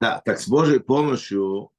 Да, 0.00 0.20
так 0.20 0.38
с 0.38 0.48
Божьей 0.48 0.78
помощью 0.78 1.72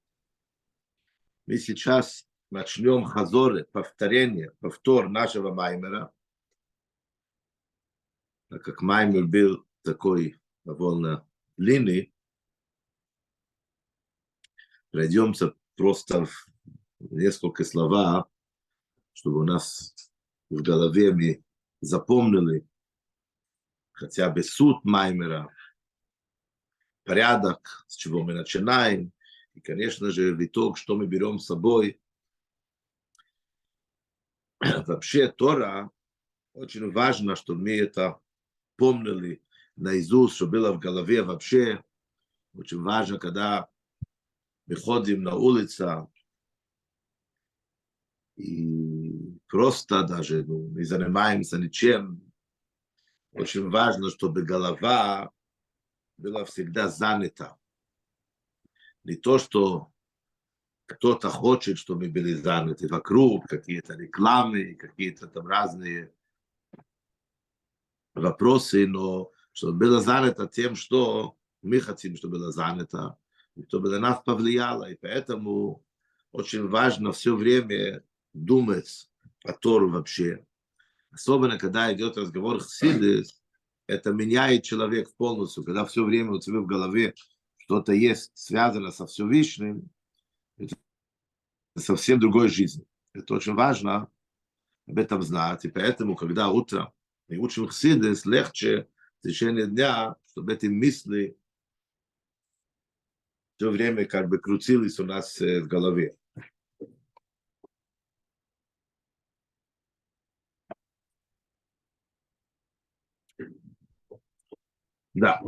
мы 1.45 1.57
сейчас 1.57 2.27
начнем 2.49 3.03
хазоры, 3.03 3.65
повторение, 3.65 4.51
повтор 4.59 5.09
нашего 5.09 5.53
Маймера, 5.53 6.11
так 8.49 8.63
как 8.63 8.81
Маймер 8.81 9.25
был 9.25 9.65
такой 9.83 10.39
довольно 10.63 11.27
длинный, 11.57 12.13
пройдемся 14.91 15.53
просто 15.75 16.25
в 16.25 16.47
несколько 16.99 17.63
слова, 17.63 18.29
чтобы 19.13 19.41
у 19.41 19.43
нас 19.43 19.93
в 20.49 20.61
голове 20.61 21.11
мы 21.13 21.43
запомнили 21.81 22.67
хотя 23.91 24.29
бы 24.29 24.43
суть 24.43 24.83
Маймера, 24.83 25.53
порядок, 27.07 27.85
с 27.87 27.95
чего 27.95 28.21
мы 28.23 28.33
начинаем, 28.33 29.11
и, 29.53 29.61
конечно 29.61 30.11
же, 30.11 30.35
в 30.35 30.45
итог, 30.45 30.77
что 30.77 30.95
мы 30.95 31.07
берем 31.07 31.39
с 31.39 31.47
собой. 31.47 31.99
Вообще, 34.59 35.29
Тора, 35.29 35.89
очень 36.53 36.91
важно, 36.91 37.35
чтобы 37.35 37.61
мы 37.61 37.77
это 37.77 38.19
помнили 38.75 39.41
наизусть, 39.75 40.35
что 40.35 40.47
было 40.47 40.73
в 40.73 40.79
голове 40.79 41.23
вообще. 41.23 41.83
Очень 42.53 42.81
важно, 42.81 43.19
когда 43.19 43.69
мы 44.65 44.75
ходим 44.75 45.23
на 45.23 45.35
улицу, 45.35 46.11
и 48.35 49.39
просто 49.47 50.03
даже 50.03 50.43
ну, 50.43 50.67
не 50.69 50.83
занимаемся 50.83 51.57
ничем. 51.57 52.21
Очень 53.31 53.69
важно, 53.69 54.09
чтобы 54.09 54.43
голова 54.43 55.31
была 56.17 56.45
всегда 56.45 56.89
занята. 56.89 57.57
Не 59.03 59.15
то, 59.15 59.37
что 59.37 59.91
кто-то 60.85 61.29
хочет, 61.29 61.77
чтобы 61.77 62.05
мы 62.05 62.11
были 62.11 62.33
заняты 62.33 62.87
вокруг, 62.87 63.47
какие-то 63.47 63.95
рекламы, 63.95 64.75
какие-то 64.75 65.27
там 65.27 65.47
разные 65.47 66.13
вопросы, 68.13 68.87
но 68.87 69.31
чтобы 69.51 69.77
было 69.77 70.01
занято 70.01 70.47
тем, 70.47 70.75
что 70.75 71.37
мы 71.61 71.79
хотим, 71.79 72.15
чтобы 72.15 72.37
было 72.37 72.51
занято, 72.51 73.17
и 73.55 73.63
чтобы 73.63 73.89
на 73.89 73.99
нас 73.99 74.21
повлияло. 74.23 74.89
И 74.89 74.95
поэтому 74.95 75.83
очень 76.31 76.67
важно 76.67 77.11
все 77.11 77.35
время 77.35 78.03
думать 78.33 79.09
о 79.43 79.53
Тору 79.53 79.89
вообще. 79.89 80.45
Особенно, 81.11 81.57
когда 81.57 81.91
идет 81.93 82.17
разговор 82.17 82.59
Хсидис, 82.59 83.41
это 83.87 84.11
меняет 84.11 84.63
человек 84.63 85.13
полностью, 85.15 85.63
когда 85.63 85.85
все 85.85 86.03
время 86.03 86.33
у 86.33 86.39
тебя 86.39 86.59
в 86.59 86.67
голове 86.67 87.15
что-то 87.57 87.93
есть 87.93 88.31
связано 88.33 88.91
со 88.91 89.07
Всевышним, 89.07 89.89
это 90.57 90.75
совсем 91.75 92.19
другой 92.19 92.49
жизнь. 92.49 92.85
Это 93.13 93.33
очень 93.33 93.55
важно 93.55 94.09
об 94.87 94.97
этом 94.97 95.21
знать. 95.21 95.65
И 95.65 95.69
поэтому, 95.69 96.15
когда 96.15 96.49
утром 96.49 96.93
мы 97.27 97.37
учим 97.37 97.67
Хсидес, 97.67 98.25
легче 98.25 98.87
в 99.19 99.27
течение 99.27 99.67
дня, 99.67 100.15
чтобы 100.31 100.53
эти 100.53 100.67
мысли 100.67 101.37
все 103.57 103.69
время 103.69 104.05
как 104.05 104.29
бы 104.29 104.37
крутились 104.37 104.99
у 104.99 105.05
нас 105.05 105.39
в 105.39 105.67
голове. 105.67 106.15
Да. 115.17 115.41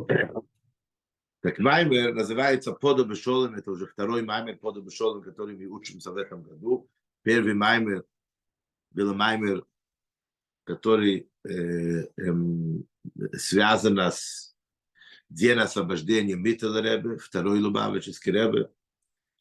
Так 1.41 1.59
Маймер 1.59 2.15
называется 2.15 2.73
Подо 2.73 3.05
Бешолем, 3.05 3.53
это 3.53 3.69
уже 3.71 3.85
второй 3.85 4.23
Маймер 4.23 4.57
Подо 4.57 4.81
Бешолем, 4.81 5.21
который 5.21 5.55
мы 5.55 5.67
учимся 5.67 6.11
в 6.11 6.17
этом 6.17 6.41
году. 6.41 6.89
Первый 7.21 7.53
Маймер 7.53 8.03
был 8.89 9.13
Маймер, 9.13 9.63
который 10.63 11.29
э, 11.43 11.51
э, 11.51 12.07
связан 13.37 13.99
с 13.99 14.55
день 15.29 15.59
освобождения 15.59 16.35
Миттела 16.35 16.81
Ребе, 16.81 17.17
второй 17.17 17.59
Лубавический 17.59 18.31
Ребе, 18.31 18.71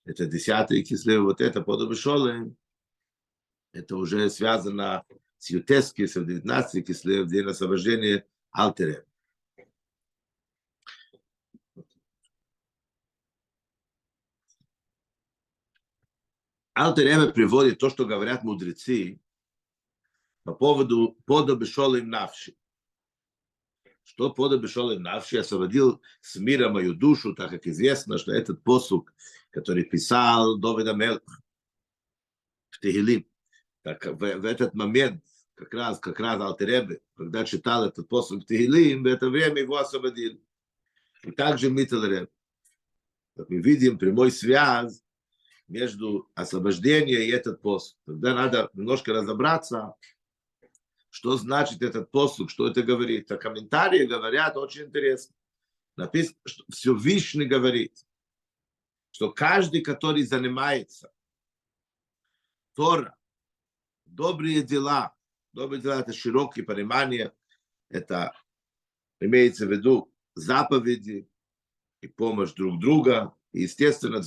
это 0.04 0.26
десятый 0.26 0.84
Кислев, 0.84 1.22
вот 1.22 1.40
это 1.40 1.62
Подо 1.62 1.88
Бешолем, 1.88 2.54
это 3.72 3.96
уже 3.96 4.28
связано 4.28 5.04
с 5.38 5.48
Ютески, 5.48 6.04
с 6.04 6.12
19 6.12 6.86
Кислев, 6.86 7.28
день 7.28 7.46
освобождения 7.46 8.26
Алтеребе. 8.52 9.07
Алтер 16.78 17.32
приводит 17.32 17.80
то, 17.80 17.90
что 17.90 18.06
говорят 18.06 18.44
мудрецы 18.44 19.20
по 20.44 20.54
поводу 20.54 21.56
бешолым 21.56 22.08
навши. 22.08 22.54
Что 24.04 24.30
бешолым 24.30 25.02
навши 25.02 25.38
освободил 25.38 26.00
с 26.20 26.36
мира 26.36 26.68
мою 26.68 26.94
душу, 26.94 27.34
так 27.34 27.50
как 27.50 27.66
известно, 27.66 28.16
что 28.16 28.30
этот 28.30 28.62
посук, 28.62 29.12
который 29.50 29.82
писал 29.82 30.56
Довида 30.56 30.92
Мелх 30.94 31.42
в 32.70 32.78
Тегилим, 32.78 33.26
так 33.82 34.06
в, 34.06 34.16
в 34.16 34.44
этот 34.44 34.74
момент, 34.74 35.24
как 35.56 35.74
раз, 35.74 35.98
как 35.98 36.20
раз 36.20 36.40
Алтеребе, 36.40 37.00
когда 37.14 37.44
читал 37.44 37.86
этот 37.86 38.08
посук 38.08 38.44
в 38.44 38.46
Тегилим, 38.46 39.02
в 39.02 39.06
это 39.06 39.28
время 39.28 39.62
его 39.62 39.78
освободили. 39.78 40.40
И 41.24 41.32
также 41.32 41.72
Миттелреб. 41.72 42.30
Как 43.36 43.50
мы 43.50 43.56
видим, 43.56 43.98
прямой 43.98 44.30
связь 44.30 45.02
между 45.68 46.30
освобождением 46.34 47.20
и 47.20 47.30
этот 47.30 47.60
пост. 47.60 47.98
Тогда 48.06 48.34
надо 48.34 48.70
немножко 48.72 49.12
разобраться, 49.12 49.94
что 51.10 51.36
значит 51.36 51.82
этот 51.82 52.10
посук, 52.10 52.50
что 52.50 52.66
это 52.66 52.82
говорит. 52.82 53.30
А 53.30 53.36
комментарии 53.36 54.06
говорят 54.06 54.56
очень 54.56 54.84
интересно. 54.84 55.34
Написано, 55.96 56.38
что 56.46 56.64
Всевышний 56.70 57.44
говорит, 57.44 58.06
что 59.10 59.30
каждый, 59.30 59.82
который 59.82 60.22
занимается 60.22 61.12
Тора, 62.74 63.16
добрые 64.06 64.62
дела, 64.62 65.14
добрые 65.52 65.82
дела 65.82 66.00
это 66.00 66.12
широкое 66.12 66.64
понимание, 66.64 67.32
это 67.88 68.32
имеется 69.20 69.66
в 69.66 69.72
виду 69.72 70.12
заповеди 70.34 71.28
и 72.00 72.06
помощь 72.06 72.52
друг 72.52 72.78
друга, 72.80 73.34
и, 73.52 73.62
естественно, 73.62 74.22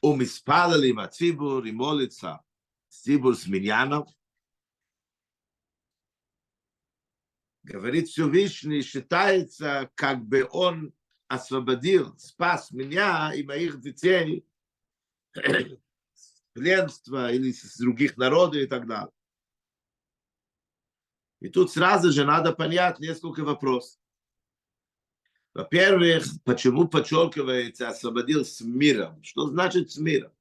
ומספללים 0.02 0.98
הציבור 0.98 1.64
עם 1.64 1.74
מוליצה, 1.74 2.34
ציבור 2.88 3.34
с 3.34 3.46
миньяном. 3.46 4.04
Говорит 7.64 8.06
Всевышний, 8.06 8.80
считается, 8.80 9.90
как 9.96 10.24
бы 10.24 10.48
он 10.52 10.94
освободил, 11.26 12.16
спас 12.16 12.70
меня 12.70 13.32
и 13.34 13.42
моих 13.42 13.80
детей 13.80 14.46
с 15.34 16.44
пленства 16.52 17.32
или 17.32 17.50
с 17.50 17.76
других 17.76 18.16
народов 18.16 18.62
и 18.62 18.66
так 18.66 18.86
далее. 18.86 19.12
И 21.40 21.48
тут 21.48 21.72
сразу 21.72 22.12
же 22.12 22.24
надо 22.24 22.52
понять 22.52 23.00
несколько 23.00 23.42
вопросов. 23.42 23.99
Во-первых, 25.53 26.23
почему 26.45 26.87
подчеркивается 26.87 27.89
освободил 27.89 28.45
с 28.45 28.61
миром? 28.61 29.21
Что 29.23 29.47
значит 29.47 29.91
с 29.91 29.97
миром? 29.97 30.31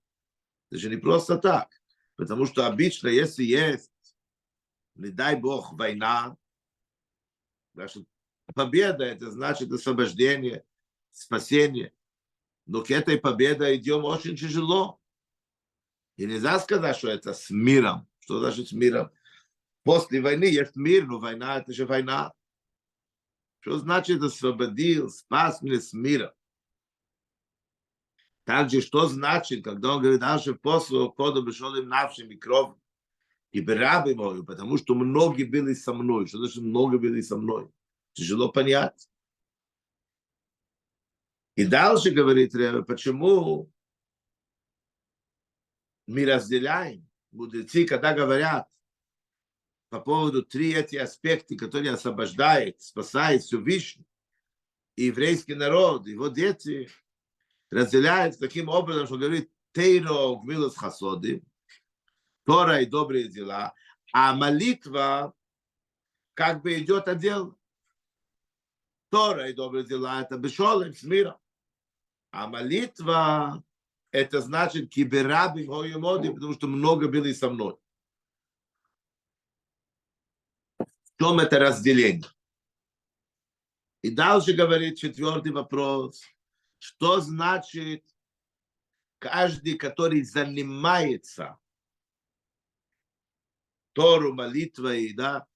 Это 0.70 0.80
же 0.80 0.88
не 0.88 0.96
просто 0.96 1.36
так. 1.36 1.68
Потому 2.14 2.46
что 2.46 2.66
обычно, 2.66 3.08
если 3.08 3.42
есть, 3.42 3.90
не 4.94 5.10
дай 5.10 5.34
Бог, 5.34 5.72
война, 5.72 6.36
значит, 7.74 8.06
победа 8.54 9.04
это 9.04 9.30
значит 9.30 9.72
освобождение, 9.72 10.64
спасение. 11.10 11.92
Но 12.66 12.82
к 12.82 12.90
этой 12.90 13.18
победе 13.18 13.74
идем 13.74 14.04
очень 14.04 14.36
тяжело. 14.36 15.00
И 16.16 16.26
нельзя 16.26 16.60
сказать, 16.60 16.96
что 16.96 17.08
это 17.08 17.32
с 17.32 17.50
миром. 17.50 18.06
Что 18.20 18.38
значит 18.38 18.68
с 18.68 18.72
миром? 18.72 19.10
После 19.82 20.20
войны 20.20 20.44
есть 20.44 20.76
мир, 20.76 21.06
но 21.06 21.18
война 21.18 21.56
это 21.56 21.72
же 21.72 21.86
война. 21.86 22.32
Что 23.60 23.78
значит 23.78 24.22
освободил, 24.22 25.10
спас 25.10 25.62
меня 25.62 25.80
с 25.80 25.92
мира? 25.92 26.34
Также, 28.44 28.80
что 28.80 29.06
значит, 29.06 29.62
когда 29.62 29.94
он 29.94 30.02
говорит, 30.02 30.20
наши 30.20 30.54
послу, 30.54 31.12
коду 31.12 31.42
бешел 31.42 31.74
им 31.76 31.88
навшим 31.88 32.30
и 32.30 32.36
кровь, 32.36 32.74
и 33.52 33.60
берабы 33.60 34.14
мою, 34.14 34.44
потому 34.44 34.78
что 34.78 34.94
многие 34.94 35.44
были 35.44 35.74
со 35.74 35.92
мной. 35.92 36.26
Что 36.26 36.38
значит 36.38 36.62
много 36.62 36.98
были 36.98 37.20
со 37.20 37.36
мной? 37.36 37.70
Тяжело 38.12 38.50
понять. 38.50 39.08
И 41.56 41.66
дальше 41.66 42.10
говорит 42.10 42.54
Ребе, 42.54 42.82
почему 42.82 43.70
мы 46.06 46.24
разделяем. 46.24 47.06
Мудрецы, 47.30 47.84
когда 47.84 48.14
говорят, 48.14 48.68
по 49.90 50.00
поводу 50.00 50.42
три 50.42 50.72
эти 50.72 50.96
аспекта, 50.96 51.56
которые 51.56 51.92
освобождает, 51.92 52.80
спасает 52.80 53.42
Всевышний. 53.42 54.06
И 54.96 55.04
еврейский 55.06 55.54
народ, 55.54 56.06
его 56.06 56.28
дети 56.28 56.88
разделяются 57.70 58.40
таким 58.40 58.68
образом, 58.68 59.06
что 59.06 59.18
говорит 59.18 59.50
Тейро, 59.72 60.36
Гмилус 60.36 60.76
Хасоды, 60.76 61.42
Тора 62.44 62.80
и 62.80 62.86
добрые 62.86 63.28
дела, 63.28 63.74
а 64.12 64.34
молитва 64.34 65.34
как 66.34 66.62
бы 66.62 66.78
идет 66.78 67.08
отдельно. 67.08 67.54
Тора 69.10 69.50
и 69.50 69.52
добрые 69.52 69.84
дела– 69.84 70.22
это 70.22 70.38
бешолем 70.38 70.94
с 70.94 71.02
миром. 71.02 71.36
А 72.30 72.46
молитва– 72.46 73.64
это 74.12 74.40
значит 74.40 74.88
киберабим 74.90 76.00
моди, 76.00 76.30
потому 76.30 76.54
что 76.54 76.68
много 76.68 77.08
были 77.08 77.32
со 77.32 77.50
мной. 77.50 77.76
В 80.78 81.09
чем 81.20 81.38
это 81.38 81.58
разделение? 81.58 82.26
И 84.02 84.10
дальше 84.10 84.54
говорит 84.54 84.98
четвертый 84.98 85.52
вопрос. 85.52 86.22
Что 86.78 87.20
значит 87.20 88.02
каждый, 89.18 89.74
который 89.74 90.22
занимается 90.22 91.58
Тору, 93.92 94.32
молитвой, 94.32 95.12
да, 95.12 95.46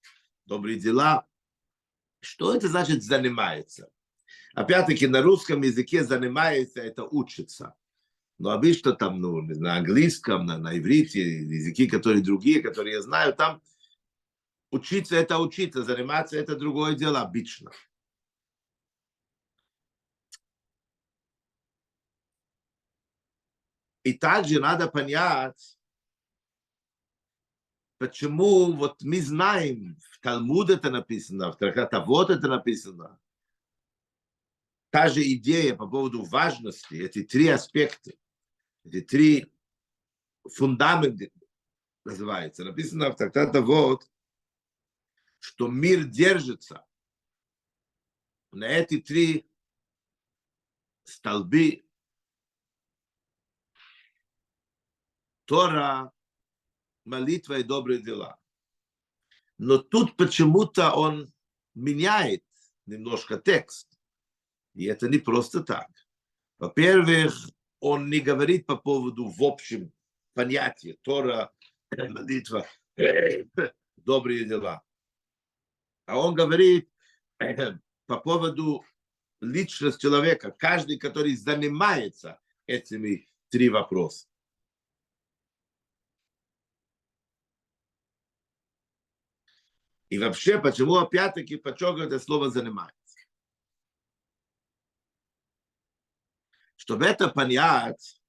добрые 0.45 0.79
дела, 0.79 1.27
что 2.19 2.53
это 2.53 2.67
значит 2.67 3.01
занимается? 3.01 3.89
Опять-таки 4.53 5.07
на 5.07 5.23
русском 5.23 5.63
языке 5.63 6.03
занимается, 6.03 6.79
это 6.79 7.05
учится. 7.05 7.73
Но 8.37 8.51
обычно 8.51 8.93
там, 8.93 9.19
ну, 9.19 9.41
на 9.41 9.77
английском, 9.77 10.45
на, 10.45 10.59
на 10.59 10.77
иврите, 10.77 11.21
языки, 11.21 11.87
которые 11.87 12.21
другие, 12.21 12.61
которые 12.61 12.95
я 12.95 13.01
знаю, 13.01 13.33
там 13.33 13.63
учиться 14.75 15.15
это 15.15 15.39
учиться, 15.39 15.83
заниматься 15.83 16.37
это 16.37 16.55
другое 16.55 16.95
дело 16.95 17.21
обычно. 17.21 17.71
И 24.03 24.13
также 24.13 24.59
надо 24.59 24.87
понять, 24.87 25.79
почему 27.97 28.73
вот 28.73 29.01
мы 29.01 29.21
знаем, 29.21 29.97
в 30.11 30.19
Талмуд 30.19 30.69
это 30.69 30.91
написано, 30.91 31.51
в 31.51 31.57
Трактатовод 31.57 32.29
это 32.29 32.47
написано, 32.47 33.19
та 34.91 35.07
же 35.09 35.21
идея 35.33 35.75
по 35.75 35.87
поводу 35.87 36.23
важности, 36.23 36.95
эти 36.95 37.23
три 37.23 37.47
аспекта, 37.47 38.11
эти 38.83 39.01
три 39.01 39.51
фундамента 40.43 41.25
называется. 42.03 42.63
Написано 42.63 43.09
в 43.09 43.15
Трактатовод, 43.15 44.07
что 45.45 45.67
мир 45.67 46.05
держится 46.05 46.83
на 48.51 48.65
эти 48.65 48.99
три 48.99 49.47
столбы 51.03 51.85
Тора, 55.45 56.11
молитва 57.03 57.59
и 57.59 57.63
добрые 57.63 58.01
дела. 58.01 58.39
Но 59.59 59.77
тут 59.77 60.17
почему-то 60.17 60.91
он 60.93 61.31
меняет 61.75 62.43
немножко 62.87 63.37
текст. 63.37 63.99
И 64.73 64.85
это 64.85 65.07
не 65.07 65.19
просто 65.19 65.63
так. 65.63 65.91
Во-первых, 66.57 67.35
он 67.79 68.09
не 68.09 68.19
говорит 68.19 68.65
по 68.65 68.77
поводу 68.77 69.27
в 69.27 69.43
общем 69.43 69.93
понятия 70.33 70.97
Тора, 71.03 71.53
молитва, 71.91 72.65
добрые 73.97 74.45
дела. 74.45 74.83
А 76.05 76.19
он 76.19 76.35
говорит 76.35 76.89
по 78.05 78.17
поводу 78.17 78.85
личности 79.41 80.01
человека, 80.01 80.51
каждый, 80.51 80.97
который 80.97 81.35
занимается 81.35 82.39
этими 82.67 83.27
три 83.49 83.69
вопроса. 83.69 84.27
И 90.09 90.19
вообще, 90.19 90.59
почему 90.59 90.97
опять-таки 90.97 91.57
подчеркивает 91.57 92.13
это 92.13 92.23
слово 92.23 92.49
«занимается»? 92.49 92.93
Чтобы 96.75 97.05
это 97.05 97.27
понять, 97.29 98.21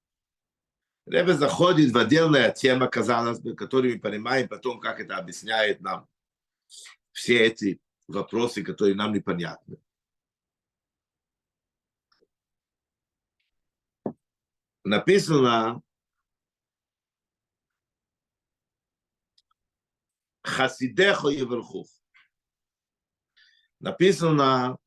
Ребе 1.04 1.34
заходит 1.34 1.92
в 1.92 1.98
отдельная 1.98 2.50
тема, 2.50 2.88
казалось 2.88 3.38
бы, 3.38 3.54
которую 3.54 3.94
мы 3.94 4.00
понимаем 4.00 4.48
потом, 4.48 4.80
как 4.80 4.98
это 4.98 5.18
объясняет 5.18 5.80
нам 5.80 6.08
все 7.16 7.46
эти 7.46 7.80
вопросы, 8.06 8.62
которые 8.62 8.94
нам 8.94 9.14
непонятны. 9.14 9.78
Написано, 14.84 15.82
Хасидехо 20.42 21.28
Еверхух. 21.28 21.88
Написано, 23.80 24.78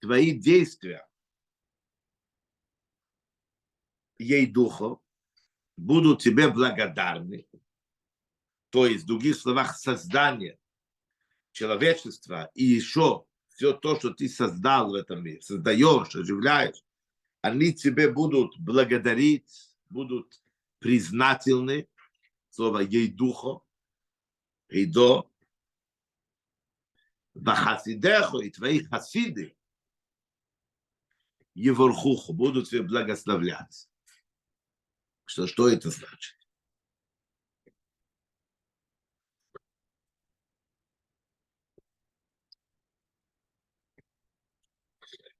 твои 0.00 0.32
действия 0.32 1.06
ей 4.18 4.46
духу 4.46 5.04
будут 5.76 6.22
тебе 6.22 6.48
благодарны. 6.48 7.46
То 8.74 8.88
есть, 8.88 9.04
в 9.04 9.06
других 9.06 9.36
словах, 9.36 9.76
создание 9.76 10.58
человечества 11.52 12.50
и 12.54 12.64
еще 12.64 13.24
все 13.50 13.72
то, 13.72 13.96
что 13.96 14.10
ты 14.10 14.28
создал 14.28 14.90
в 14.90 14.94
этом 14.94 15.22
мире, 15.22 15.40
создаешь, 15.42 16.16
оживляешь, 16.16 16.82
они 17.40 17.72
тебе 17.72 18.10
будут 18.10 18.58
благодарить, 18.58 19.76
будут 19.90 20.42
признательны 20.80 21.86
слово 22.50 22.80
ейдухо, 22.80 23.60
ейдо, 24.70 25.30
Бахасидехо 27.34 28.38
и 28.38 28.50
твои 28.50 28.82
хасиды 28.82 29.56
Еворхуху 31.54 32.32
будут 32.32 32.70
тебе 32.70 32.82
благословлять. 32.82 33.88
Что, 35.26 35.46
что 35.46 35.68
это 35.68 35.90
значит? 35.90 36.43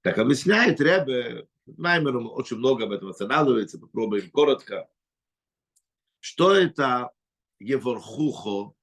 Так 0.05 0.19
объясняет 0.19 0.79
Ребе, 0.79 1.47
Маймером 1.65 2.29
очень 2.29 2.57
много 2.57 2.83
об 2.83 2.91
этом 2.91 3.09
останавливается, 3.09 3.79
попробуем 3.79 4.29
коротко. 4.29 4.87
Что 6.19 6.53
это 6.53 7.09
Еворхухо? 7.57 8.75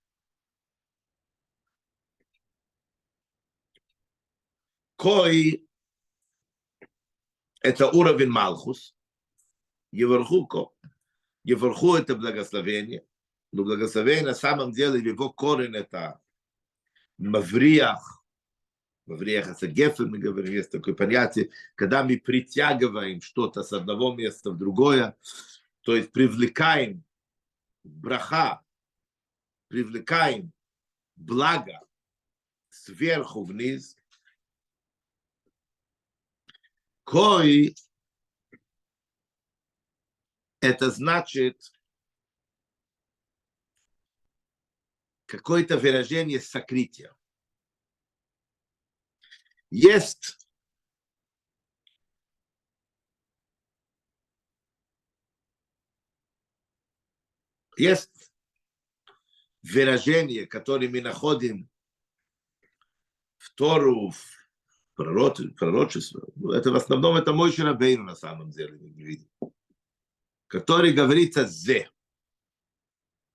Кой– 4.96 5.64
это 7.60 7.88
уровень 7.88 8.28
Малхус. 8.28 8.96
Еворхуко. 9.92 10.72
Еворху– 11.44 11.94
это 11.98 12.16
благословение. 12.16 13.06
Но 13.52 13.62
благословение 13.62 14.24
на 14.24 14.34
самом 14.34 14.72
деле 14.72 14.98
его 14.98 15.32
корень– 15.32 15.74
это 15.76 16.20
Мавриях. 17.16 18.21
Мавриях– 19.06 19.46
это 19.48 19.66
гефер, 19.66 20.06
мы 20.06 20.18
говорим, 20.18 20.52
есть 20.52 20.70
такое 20.70 20.94
понятие, 20.94 21.50
когда 21.74 22.04
мы 22.04 22.18
притягиваем 22.18 23.20
что-то 23.20 23.62
с 23.62 23.72
одного 23.72 24.14
места 24.14 24.50
в 24.50 24.58
другое, 24.58 25.16
то 25.82 25.96
есть 25.96 26.12
привлекаем 26.12 27.04
браха, 27.82 28.62
привлекаем 29.68 30.52
благо 31.16 31.80
сверху 32.68 33.44
вниз, 33.44 33.96
кой 37.04 37.74
это 40.60 40.90
значит 40.90 41.72
какое-то 45.26 45.76
выражение 45.76 46.40
сокрытия. 46.40 47.12
Есть 49.72 50.36
Есть 57.78 58.30
выражение, 59.62 60.46
которое 60.46 60.90
мы 60.90 61.00
находим 61.00 61.70
в 63.38 63.50
Тору, 63.54 64.10
в 64.10 64.94
пророчество. 64.94 66.30
Это 66.54 66.70
в 66.70 66.76
основном 66.76 67.16
это 67.16 67.32
мой 67.32 67.50
Шарабейну 67.50 68.04
на 68.04 68.14
самом 68.14 68.50
деле, 68.50 68.78
не 68.78 69.02
видим. 69.02 69.30
Который 70.48 70.92
говорится 70.92 71.46
«зе». 71.46 71.90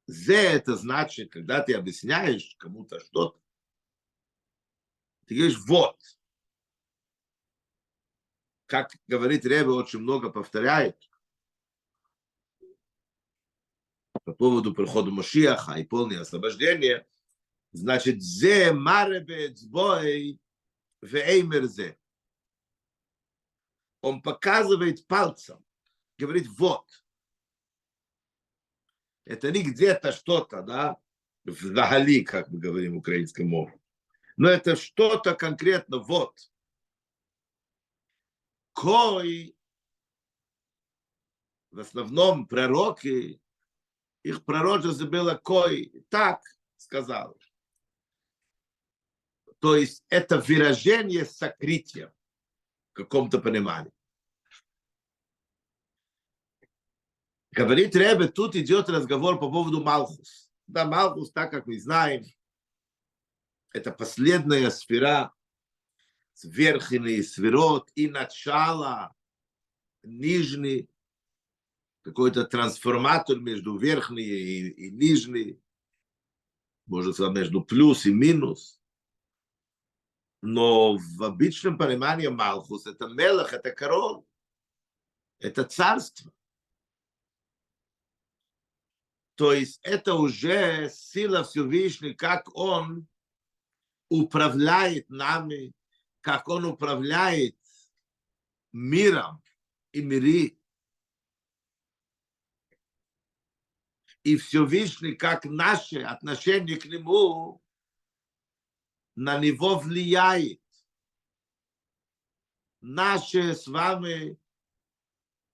«Зе» 0.05 0.51
это 0.51 0.75
значит, 0.75 1.31
когда 1.31 1.63
ты 1.63 1.73
объясняешь 1.73 2.55
кому-то 2.59 2.99
что-то, 2.99 3.41
Ты 5.25 5.35
говоришь 5.35 5.57
«вот». 5.65 6.16
Как 8.67 8.93
говорит 9.07 9.45
Ребе, 9.45 9.71
очень 9.71 9.99
много 9.99 10.29
повторяет 10.29 10.97
по 14.25 14.33
поводу 14.33 14.73
прихода 14.73 15.09
Машиаха 15.09 15.75
и 15.75 15.85
полное 15.85 16.19
освобождение, 16.19 17.07
значит, 17.71 18.21
«зе 18.21 18.73
маребец 18.73 19.63
бой 19.63 20.41
веймерзе». 21.01 21.97
Он 24.01 24.21
показывает 24.21 25.07
пальцем, 25.07 25.63
говорит 26.17 26.47
«вот». 26.57 26.85
Это 29.23 29.49
не 29.51 29.63
где-то 29.63 30.11
что-то, 30.11 30.61
да, 30.61 30.97
вдали, 31.45 32.25
как 32.25 32.49
мы 32.49 32.59
говорим 32.59 32.95
в 32.95 32.97
украинском 32.97 33.47
мове. 33.47 33.79
Но 34.35 34.49
это 34.49 34.75
что-то 34.75 35.35
конкретно 35.35 35.99
вот. 35.99 36.51
Кой, 38.77 39.57
в 41.71 41.79
основном 41.79 42.45
пророки, 42.45 43.41
их 44.21 44.45
пророчество 44.45 45.07
было 45.07 45.33
кой, 45.33 46.05
так 46.09 46.43
сказал. 46.75 47.35
То 49.57 49.75
есть 49.75 50.03
это 50.09 50.39
выражение 50.39 51.25
сокрытия 51.25 52.13
в 52.91 52.93
каком-то 52.93 53.39
понимании. 53.39 53.91
Говорит 57.53 57.95
Ребе, 57.95 58.27
тут 58.27 58.55
идет 58.55 58.89
разговор 58.89 59.39
по 59.39 59.49
поводу 59.49 59.83
Малхус. 59.83 60.51
Да, 60.67 60.85
Малхус, 60.85 61.31
так 61.31 61.49
как 61.49 61.65
мы 61.65 61.79
знаем, 61.79 62.27
это 63.71 63.91
последняя 63.91 64.69
сфера, 64.69 65.33
верхний 66.43 67.21
сферот 67.23 67.91
и 67.95 68.07
начало 68.07 69.15
нижний, 70.03 70.89
какой-то 72.01 72.45
трансформатор 72.45 73.39
между 73.39 73.77
верхней 73.77 74.23
и, 74.23 74.69
и 74.69 74.91
нижней, 74.91 75.61
может 76.85 77.15
сказать, 77.15 77.35
между 77.35 77.61
плюс 77.61 78.05
и 78.05 78.13
минус. 78.13 78.79
Но 80.41 80.97
в 80.97 81.23
обычном 81.23 81.77
понимании 81.77 82.27
Малхус 82.27 82.85
это 82.85 83.07
мелах, 83.07 83.53
это 83.53 83.71
король, 83.71 84.23
это 85.39 85.63
царство. 85.63 86.31
То 89.35 89.53
есть 89.53 89.79
это 89.83 90.15
уже 90.15 90.89
сила 90.89 91.43
Всевышней, 91.43 92.15
как 92.15 92.55
он 92.55 93.07
управляет 94.09 95.09
нами, 95.09 95.73
как 96.27 96.49
он 96.49 96.65
управляет 96.65 97.57
миром 98.73 99.41
и 99.93 100.01
мири. 100.01 100.61
И 104.23 104.35
Всевышний, 104.35 105.15
как 105.15 105.45
наше 105.45 106.01
отношение 106.01 106.75
к 106.75 106.83
нему, 106.83 107.63
на 109.15 109.39
него 109.39 109.79
влияет. 109.79 110.61
Наша 112.81 113.55
с 113.55 113.65
вами 113.65 114.37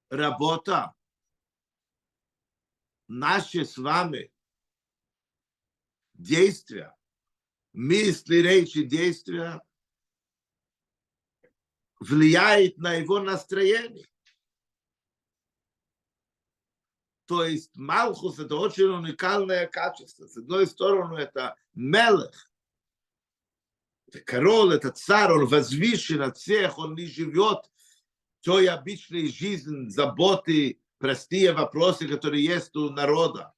работа 0.09 0.95
наши 3.07 3.63
с 3.63 3.77
вами 3.77 4.33
действия, 6.15 6.97
мысли, 7.73 8.37
речи, 8.37 8.81
действия 8.81 9.61
влияет 12.03 12.77
на 12.77 12.95
его 12.95 13.19
настроение. 13.19 14.07
То 17.25 17.45
есть 17.45 17.75
Малхус 17.75 18.37
это 18.39 18.55
очень 18.55 18.85
уникальное 18.85 19.65
качество. 19.67 20.27
С 20.27 20.37
одной 20.37 20.67
стороны, 20.67 21.19
это 21.19 21.55
Мелех, 21.73 22.51
это 24.07 24.19
король, 24.19 24.75
это 24.75 24.91
царь, 24.91 25.31
он 25.31 25.47
возвышен 25.47 26.21
от 26.21 26.37
всех, 26.37 26.77
он 26.77 26.95
не 26.95 27.05
живет 27.05 27.71
той 28.41 28.67
обычной 28.67 29.29
жизнью, 29.29 29.89
заботы, 29.89 30.79
простые 30.97 31.53
вопросы, 31.53 32.07
которые 32.07 32.43
есть 32.43 32.75
у 32.75 32.89
народа, 32.89 33.53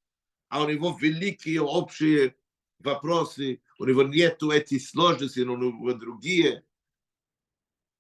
а 0.50 0.64
у 0.64 0.70
него 0.70 0.96
великие 1.02 1.62
общие 1.62 2.36
вопросы, 2.80 3.62
у 3.80 3.86
него 3.86 4.04
нет 4.04 4.42
этих 4.44 4.88
сложностей, 4.88 5.44
но 5.44 5.54
у 5.54 5.58
него 5.58 5.94
другие. 5.94 6.64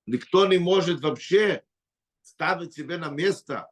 Никто 0.05 0.45
не 0.45 0.57
может 0.57 1.01
вообще 1.01 1.65
ставить 2.21 2.73
себе 2.73 2.97
на 2.97 3.09
место 3.09 3.69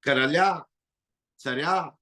короля, 0.00 0.66
царя. 1.36 1.96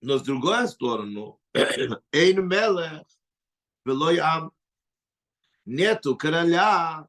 Но 0.00 0.18
с 0.18 0.22
другой 0.22 0.68
стороны, 0.68 1.38
Эйн 2.12 2.46
Мелех, 2.46 3.06
Велой 3.84 4.18
Ам, 4.18 4.52
нету 5.64 6.16
короля 6.16 7.08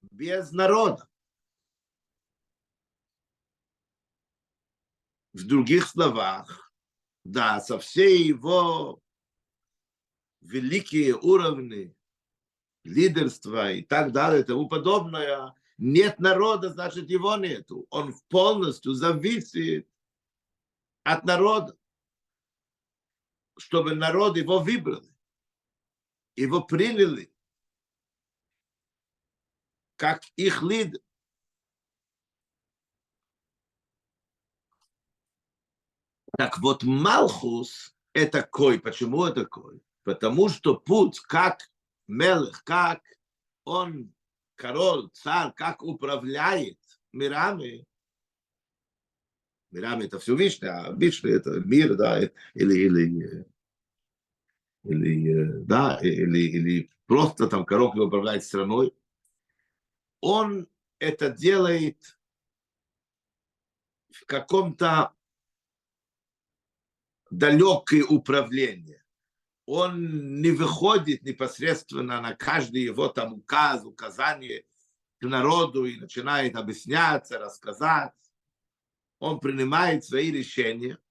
без 0.00 0.52
народа. 0.52 1.08
В 5.32 5.46
других 5.46 5.86
словах, 5.86 6.67
да, 7.32 7.60
со 7.60 7.78
всей 7.78 8.24
его 8.24 9.02
великие 10.40 11.14
уровни 11.14 11.94
лидерства 12.84 13.72
и 13.72 13.82
так 13.82 14.12
далее 14.12 14.40
и 14.40 14.44
тому 14.44 14.68
подобное, 14.68 15.54
нет 15.76 16.18
народа, 16.18 16.70
значит, 16.70 17.10
его 17.10 17.36
нету. 17.36 17.86
Он 17.90 18.14
полностью 18.28 18.94
зависит 18.94 19.88
от 21.04 21.24
народа, 21.24 21.76
чтобы 23.58 23.94
народ 23.94 24.36
его 24.36 24.58
выбрали 24.58 25.08
его 26.36 26.62
приняли 26.62 27.32
как 29.96 30.22
их 30.36 30.62
лидер. 30.62 31.00
Так 36.38 36.60
вот, 36.60 36.84
Малхус– 36.84 37.96
это 38.12 38.42
кой. 38.42 38.78
Почему 38.78 39.24
это 39.24 39.44
кой? 39.44 39.82
Потому 40.04 40.48
что 40.48 40.76
путь, 40.76 41.18
как 41.18 41.68
Мелех, 42.06 42.62
как 42.62 43.02
он, 43.64 44.14
король, 44.54 45.10
царь, 45.12 45.52
как 45.56 45.82
управляет 45.82 46.78
мирами, 47.12 47.84
мирами 49.72 50.04
это 50.04 50.20
все 50.20 50.36
Вишня, 50.36 50.86
а 50.86 50.92
Вишня 50.92 51.32
это 51.32 51.58
мир, 51.58 51.96
да, 51.96 52.20
или, 52.20 52.32
или 52.54 53.44
или, 54.84 55.64
да, 55.64 55.98
или, 56.00 56.38
или 56.38 56.90
просто 57.06 57.48
там 57.48 57.66
Король 57.66 57.98
управляет 57.98 58.44
страной, 58.44 58.94
он 60.20 60.68
это 61.00 61.30
делает 61.30 62.16
в 64.12 64.24
каком-то 64.24 65.17
далекое 67.30 68.04
управление. 68.04 69.04
Он 69.66 70.40
не 70.40 70.50
выходит 70.50 71.22
непосредственно 71.22 72.20
на 72.20 72.34
каждый 72.34 72.82
его 72.82 73.08
там 73.08 73.34
указ, 73.34 73.84
указание 73.84 74.64
к 75.18 75.26
народу 75.26 75.84
и 75.84 75.98
начинает 75.98 76.56
объясняться, 76.56 77.38
рассказать. 77.38 78.12
Он 79.18 79.40
принимает 79.40 80.04
свои 80.04 80.30
решения– 80.30 80.98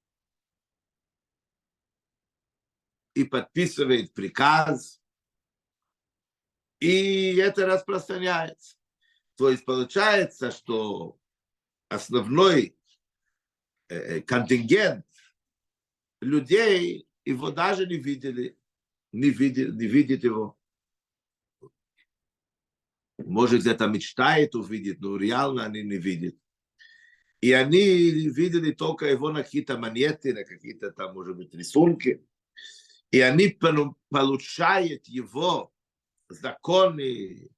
и 3.17 3.23
подписывает 3.23 4.13
приказ, 4.13 5.01
и 6.79 7.35
это 7.37 7.65
распространяется. 7.65 8.77
То 9.35 9.49
есть 9.49 9.65
получается, 9.65 10.51
что 10.51 11.19
основной 11.89 12.77
э, 13.89 14.21
контингент 14.21 15.06
людей 16.21 17.07
его 17.25 17.51
даже 17.51 17.85
не 17.85 17.97
видели, 17.97 18.57
не 19.11 19.29
видят, 19.29 19.75
не 19.75 19.87
видят 19.87 20.23
его. 20.23 20.57
Может, 23.17 23.61
где-то 23.61 23.87
мечтает 23.87 24.55
увидеть, 24.55 24.99
но 24.99 25.17
реально 25.17 25.65
они 25.65 25.83
не 25.83 25.97
видят. 25.97 26.35
И 27.41 27.51
они 27.51 27.79
видели 27.79 28.71
только 28.71 29.05
его 29.05 29.31
на 29.31 29.43
какие-то 29.43 29.77
монеты, 29.77 30.33
на 30.33 30.43
какие-то 30.43 30.91
там, 30.91 31.13
может 31.13 31.35
быть, 31.35 31.53
рисунки 31.53 32.25
и 33.11 33.21
они 33.21 33.49
получают 34.09 35.07
его 35.07 35.73
законы, 36.29 37.49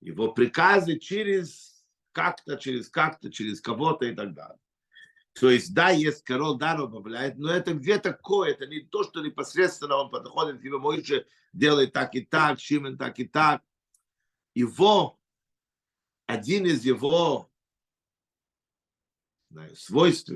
его 0.00 0.32
приказы 0.32 0.98
через 0.98 1.84
как-то, 2.12 2.56
через 2.56 2.90
как-то, 2.90 3.30
через 3.30 3.60
кого-то 3.60 4.04
и 4.06 4.14
так 4.14 4.34
далее. 4.34 4.58
То 5.34 5.50
есть, 5.50 5.72
да, 5.72 5.90
есть 5.90 6.24
король 6.24 6.58
даром 6.58 6.90
добавляет, 6.90 7.38
но 7.38 7.50
это 7.50 7.72
где-то 7.72 8.12
кое, 8.12 8.50
это 8.50 8.66
не 8.66 8.80
то, 8.80 9.02
что 9.02 9.22
непосредственно 9.22 9.96
он 9.96 10.10
подходит 10.10 10.58
к 10.58 10.62
тебе, 10.62 10.78
Моише 10.78 11.26
делает 11.52 11.92
так 11.92 12.14
и 12.14 12.20
так, 12.20 12.60
Шимен 12.60 12.98
так 12.98 13.18
и 13.18 13.26
так. 13.26 13.62
Его, 14.54 15.18
один 16.26 16.66
из 16.66 16.84
его 16.84 17.50
знаю, 19.52 19.76
свойств, 19.76 20.32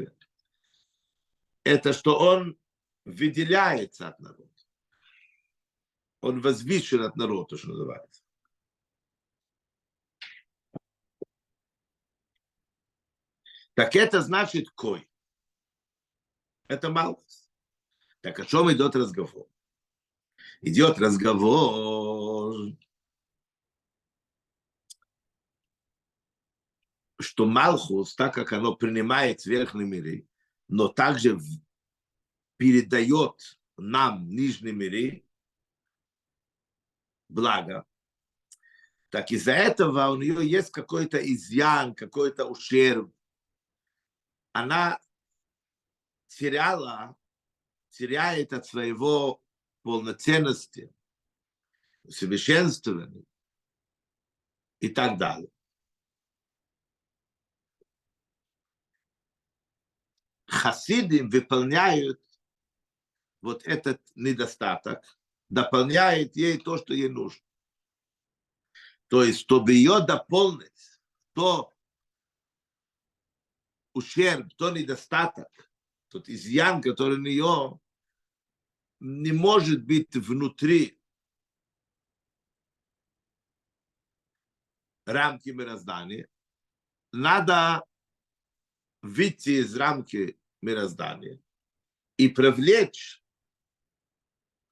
это 1.65 1.93
что 1.93 2.19
он 2.19 2.59
выделяется 3.05 4.09
от 4.09 4.21
народа. 4.21 4.50
Он 6.21 6.41
возвышен 6.41 7.03
от 7.03 7.17
народа, 7.17 7.57
что 7.57 7.69
называется. 7.69 8.15
Так 13.76 13.95
это 13.95 14.23
значит 14.23 14.71
кой. 14.71 15.06
Это 16.66 16.88
малость. 16.88 17.50
Так 18.23 18.40
о 18.40 18.47
чем 18.47 18.73
идет 18.73 18.97
разговор? 18.97 19.47
Идет 20.62 20.99
разговор, 20.99 22.56
что 27.21 27.45
Малхус, 27.45 28.14
так 28.14 28.33
как 28.33 28.54
оно 28.54 28.75
принимает 28.75 29.45
верхние 29.45 29.87
миры, 29.87 30.26
но 30.68 30.88
также 30.88 31.38
передает 32.56 33.61
нам 33.76 34.26
нижние 34.30 34.73
миры, 34.73 35.26
благо, 37.28 37.87
так 39.11 39.30
из-за 39.30 39.52
этого 39.52 40.09
у 40.09 40.16
нее 40.16 40.49
есть 40.49 40.71
какой-то 40.71 41.18
изъян, 41.18 41.95
какой-то 41.95 42.47
ущерб, 42.47 43.12
она 44.58 44.98
теряла, 46.28 47.14
теряет 47.90 48.54
от 48.54 48.64
своего 48.64 49.42
полноценности, 49.82 50.90
совершенствования 52.08 53.26
и 54.80 54.88
так 54.88 55.18
далее. 55.18 55.50
Хасиды 60.46 61.22
выполняют 61.28 62.22
вот 63.42 63.62
этот 63.64 64.00
недостаток, 64.14 65.04
дополняет 65.50 66.34
ей 66.34 66.56
то, 66.58 66.78
что 66.78 66.94
ей 66.94 67.10
нужно. 67.10 67.44
То 69.08 69.22
есть, 69.22 69.40
чтобы 69.40 69.75
ее 69.75 70.00
дополнить, 70.00 70.98
то 71.34 71.75
ущерб, 73.97 74.53
то 74.57 74.71
недостаток, 74.71 75.49
тот 76.09 76.29
изъян, 76.29 76.83
который 76.83 77.17
у 77.17 77.23
нее 77.23 77.81
не 79.00 79.33
может 79.33 79.85
быть 79.85 80.15
внутри 80.15 81.00
рамки 85.07 85.49
мироздания, 85.49 86.29
надо 87.12 87.85
выйти 89.00 89.61
из 89.62 89.75
рамки 89.75 90.38
мироздания 90.61 91.41
и 92.19 92.29
привлечь 92.29 93.25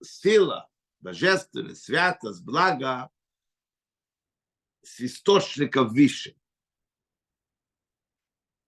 сила, 0.02 0.70
божественность, 1.00 1.84
святость, 1.84 2.42
благо 2.42 3.10
с 4.82 5.00
источников 5.00 5.92
выше. 5.92 6.36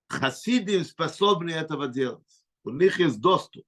Хасидим 0.09 0.85
способны 0.85 1.51
этого 1.51 1.89
делать. 1.89 2.47
У 2.65 2.71
них 2.71 2.99
есть 2.99 3.21
доступ. 3.21 3.67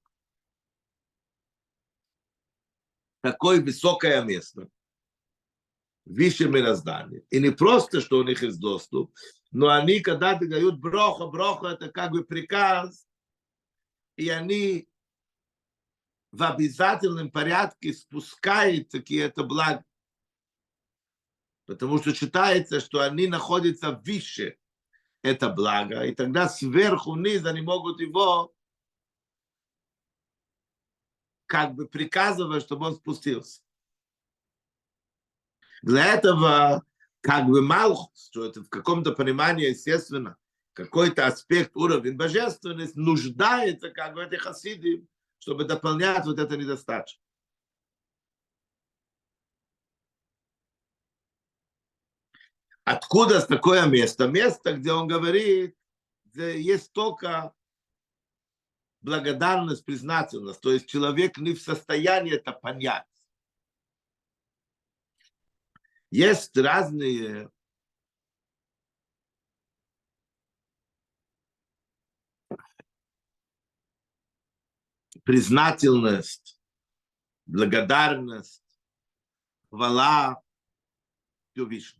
Такое 3.21 3.61
высокое 3.61 4.21
место. 4.23 4.69
Выше 6.05 6.47
мироздания. 6.47 7.23
И 7.29 7.39
не 7.39 7.51
просто, 7.51 8.01
что 8.01 8.17
у 8.17 8.23
них 8.23 8.41
есть 8.41 8.59
доступ, 8.59 9.13
но 9.51 9.69
они, 9.69 9.99
когда 9.99 10.35
дают 10.35 10.79
броха, 10.79 11.27
броха, 11.27 11.67
это 11.67 11.89
как 11.89 12.11
бы 12.11 12.23
приказ, 12.23 13.07
и 14.15 14.29
они 14.29 14.89
в 16.31 16.43
обязательном 16.43 17.31
порядке 17.31 17.93
спускают 17.93 18.91
какие-то 18.91 19.43
блага. 19.43 19.83
Потому 21.65 21.99
что 21.99 22.13
считается, 22.13 22.79
что 22.79 23.01
они 23.01 23.27
находятся 23.27 23.91
выше 23.91 24.57
это 25.21 25.49
благо, 25.49 26.05
и 26.05 26.13
тогда 26.13 26.47
сверху 26.47 27.13
вниз 27.13 27.45
они 27.45 27.61
могут 27.61 27.99
его 27.99 28.53
как 31.45 31.73
бы 31.73 31.87
приказывать, 31.87 32.63
чтобы 32.63 32.87
он 32.87 32.95
спустился. 32.95 33.61
Для 35.81 36.13
этого 36.13 36.83
как 37.21 37.47
бы 37.47 37.61
Малхус, 37.61 38.27
что 38.27 38.45
это 38.45 38.61
в 38.61 38.69
каком-то 38.69 39.13
понимании, 39.13 39.69
естественно, 39.69 40.37
какой-то 40.73 41.25
аспект 41.25 41.75
уровень 41.75 42.15
божественности 42.15 42.97
нуждается 42.97 43.89
как 43.89 44.13
бы 44.13 44.23
в 44.23 44.27
этих 44.27 44.41
хасиды, 44.41 45.07
чтобы 45.39 45.65
дополнять 45.65 46.25
вот 46.25 46.39
это 46.39 46.55
недостаточно. 46.55 47.21
Откуда 52.89 53.39
такое 53.45 53.85
место? 53.85 54.27
Место, 54.27 54.73
где 54.73 54.91
он 54.93 55.07
говорит, 55.07 55.77
где 56.25 56.59
есть 56.59 56.91
только 56.91 57.53
благодарность, 59.01 59.85
признательность. 59.85 60.59
То 60.59 60.71
есть 60.71 60.87
человек 60.87 61.37
не 61.37 61.53
в 61.53 61.61
состоянии 61.61 62.33
это 62.33 62.51
понять. 62.51 63.05
Есть 66.09 66.57
разные 66.57 67.51
признательность, 75.23 76.59
благодарность, 77.45 78.63
хвала 79.69 80.41
Всевышнему. 81.51 81.98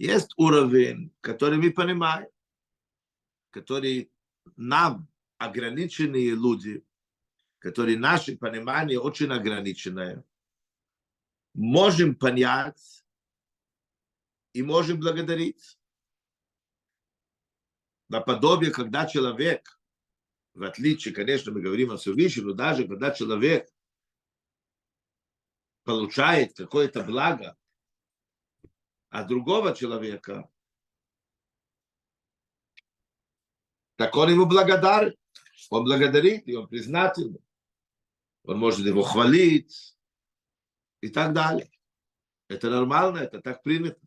Есть 0.00 0.32
уровень, 0.38 1.12
который 1.20 1.58
мы 1.58 1.70
понимаем, 1.70 2.26
который 3.50 4.10
нам, 4.56 5.06
ограниченные 5.36 6.30
люди, 6.30 6.82
которые 7.58 7.98
наше 7.98 8.38
понимание 8.38 8.98
очень 8.98 9.30
ограниченное, 9.30 10.24
можем 11.52 12.14
понять 12.14 13.04
и 14.54 14.62
можем 14.62 15.00
благодарить. 15.00 15.78
Наподобие, 18.08 18.70
когда 18.70 19.04
человек, 19.06 19.78
в 20.54 20.62
отличие, 20.62 21.12
конечно, 21.12 21.52
мы 21.52 21.60
говорим 21.60 21.90
о 21.90 21.98
Всевышнем, 21.98 22.46
но 22.46 22.52
даже 22.54 22.88
когда 22.88 23.10
человек 23.10 23.70
получает 25.84 26.56
какое-то 26.56 27.04
благо, 27.04 27.54
а 29.10 29.24
другого 29.24 29.74
человека, 29.74 30.48
так 33.96 34.16
он 34.16 34.30
ему 34.30 34.46
благодарен. 34.46 35.14
Он 35.68 35.84
благодарит, 35.84 36.48
и 36.48 36.54
он 36.54 36.66
признательный. 36.68 37.44
Он 38.44 38.58
может 38.58 38.86
его 38.86 39.02
хвалить 39.02 39.96
и 41.02 41.10
так 41.10 41.34
далее. 41.34 41.70
Это 42.48 42.70
нормально, 42.70 43.18
это 43.18 43.42
так 43.42 43.62
принято. 43.62 44.00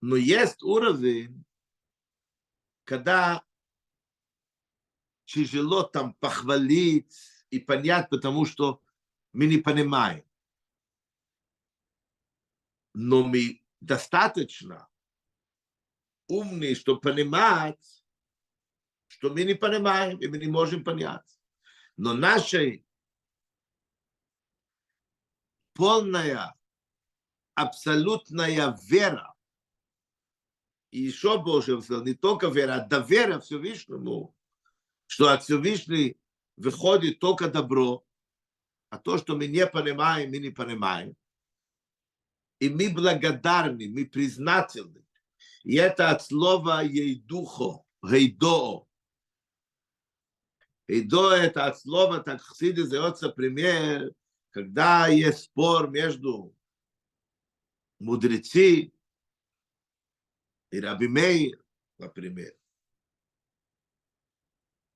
Но 0.00 0.16
есть 0.16 0.62
уровень, 0.62 1.44
когда 2.84 3.42
тяжело 5.24 5.82
там 5.84 6.14
похвалить 6.14 7.16
и 7.50 7.58
понять, 7.58 8.10
потому 8.10 8.44
что 8.44 8.82
мы 9.32 9.46
не 9.46 9.56
понимаем 9.56 10.27
но 13.00 13.22
мы 13.22 13.62
достаточно 13.80 14.88
умные, 16.26 16.74
чтобы 16.74 17.00
понимать, 17.00 18.04
что 19.06 19.30
мы 19.30 19.44
не 19.44 19.54
понимаем, 19.54 20.18
и 20.18 20.26
мы 20.26 20.36
не 20.38 20.48
можем 20.48 20.82
понять. 20.82 21.40
Но 21.96 22.14
наша 22.14 22.58
полная, 25.74 26.56
абсолютная 27.54 28.76
вера, 28.82 29.32
и 30.90 30.98
еще 30.98 31.40
больше, 31.40 31.80
не 32.02 32.14
только 32.14 32.48
вера, 32.48 32.82
а 32.82 32.86
доверие 32.88 33.38
Всевышнему, 33.38 34.34
что 35.06 35.28
от 35.28 35.44
Всевышнего 35.44 36.16
выходит 36.56 37.20
только 37.20 37.48
добро, 37.48 38.04
а 38.88 38.98
то, 38.98 39.18
что 39.18 39.36
мы 39.36 39.46
не 39.46 39.68
понимаем, 39.68 40.30
мы 40.30 40.38
не 40.38 40.50
понимаем. 40.50 41.16
И 42.60 42.68
мы 42.68 42.90
благодарны, 42.90 43.88
мы 43.88 44.06
признательны. 44.06 45.04
И 45.64 45.76
это 45.76 46.10
от 46.10 46.22
слова 46.22 46.82
«ейдухо», 46.82 47.84
«гейдо». 48.02 48.86
«Гейдо» 50.88 51.30
это 51.32 51.66
от 51.66 51.78
слова, 51.78 52.20
так 52.20 52.40
Хсиде 52.40 52.84
дается 52.84 53.28
пример, 53.28 54.12
когда 54.50 55.08
есть 55.08 55.44
спор 55.44 55.90
между 55.90 56.56
мудрецы 57.98 58.92
и 60.70 60.80
Раби 60.80 61.52
например. 61.98 62.54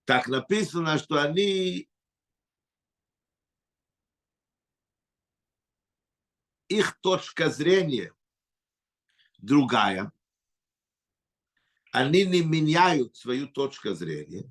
Так 0.05 0.29
написано, 0.29 0.98
что 0.98 1.22
они 1.22 1.88
их 6.73 6.99
точка 7.01 7.51
зрения 7.51 8.15
другая, 9.39 10.13
они 11.91 12.25
не 12.25 12.43
меняют 12.43 13.17
свою 13.17 13.49
точку 13.49 13.95
зрения, 13.95 14.51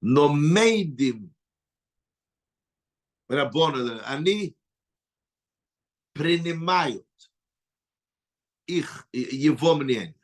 но 0.00 0.32
мейдим 0.32 1.34
Рабона, 3.28 4.02
они 4.06 4.56
принимают 6.12 7.06
их, 8.66 9.08
его 9.12 9.74
мнение. 9.74 10.20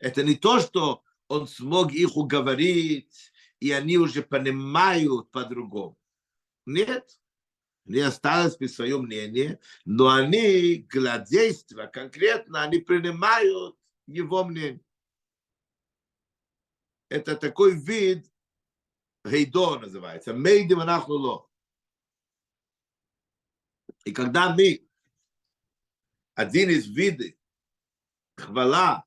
Это 0.00 0.22
не 0.22 0.34
то, 0.34 0.60
что 0.60 1.04
он 1.28 1.46
смог 1.48 1.92
их 1.92 2.16
уговорить, 2.16 3.32
и 3.60 3.70
они 3.70 3.96
уже 3.98 4.22
понимают 4.22 5.30
по-другому. 5.30 5.98
Нет. 6.66 7.20
Они 7.86 8.00
остались 8.00 8.56
при 8.56 8.66
своем 8.66 9.02
мнении, 9.02 9.58
но 9.84 10.08
они 10.08 10.86
для 10.90 11.18
действия 11.18 11.86
конкретно, 11.86 12.62
они 12.62 12.78
принимают 12.78 13.76
его 14.06 14.44
мнение. 14.44 14.80
Это 17.10 17.36
такой 17.36 17.74
вид 17.78 18.26
гейдо 19.24 19.78
называется. 19.78 20.32
Мейдим 20.32 20.80
анахнуло. 20.80 21.48
И 24.04 24.12
когда 24.12 24.54
мы 24.54 24.86
один 26.34 26.70
из 26.70 26.86
видов 26.86 27.32
хвала, 28.36 29.04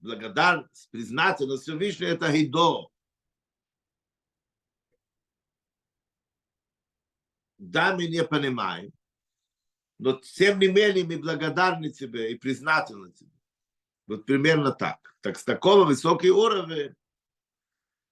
благодарность, 0.00 0.90
признательность 0.90 1.62
Всевышнего, 1.62 2.08
это 2.08 2.32
гейдо. 2.32 2.90
Да, 7.70 7.94
мы 7.94 8.06
не 8.06 8.24
понимаем, 8.24 8.92
но 9.98 10.12
тем 10.12 10.58
не 10.58 10.68
менее 10.68 11.04
мы 11.04 11.18
благодарны 11.18 11.90
тебе 11.90 12.32
и 12.32 12.34
признательны 12.34 13.12
тебе. 13.12 13.30
Вот 14.06 14.26
примерно 14.26 14.72
так. 14.72 15.16
Так 15.20 15.38
с 15.38 15.44
такого 15.44 15.84
высокий 15.84 16.30
уровень, 16.30 16.94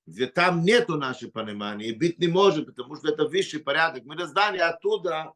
где 0.06 0.26
там 0.26 0.62
нету 0.62 0.96
нашего 0.96 1.30
понимания, 1.30 1.88
и 1.88 1.96
быть 1.96 2.18
не 2.18 2.28
может, 2.28 2.66
потому 2.66 2.96
что 2.96 3.08
это 3.08 3.28
высший 3.28 3.60
порядок. 3.60 4.04
Мы 4.04 4.16
раздали 4.16 4.58
оттуда, 4.58 5.32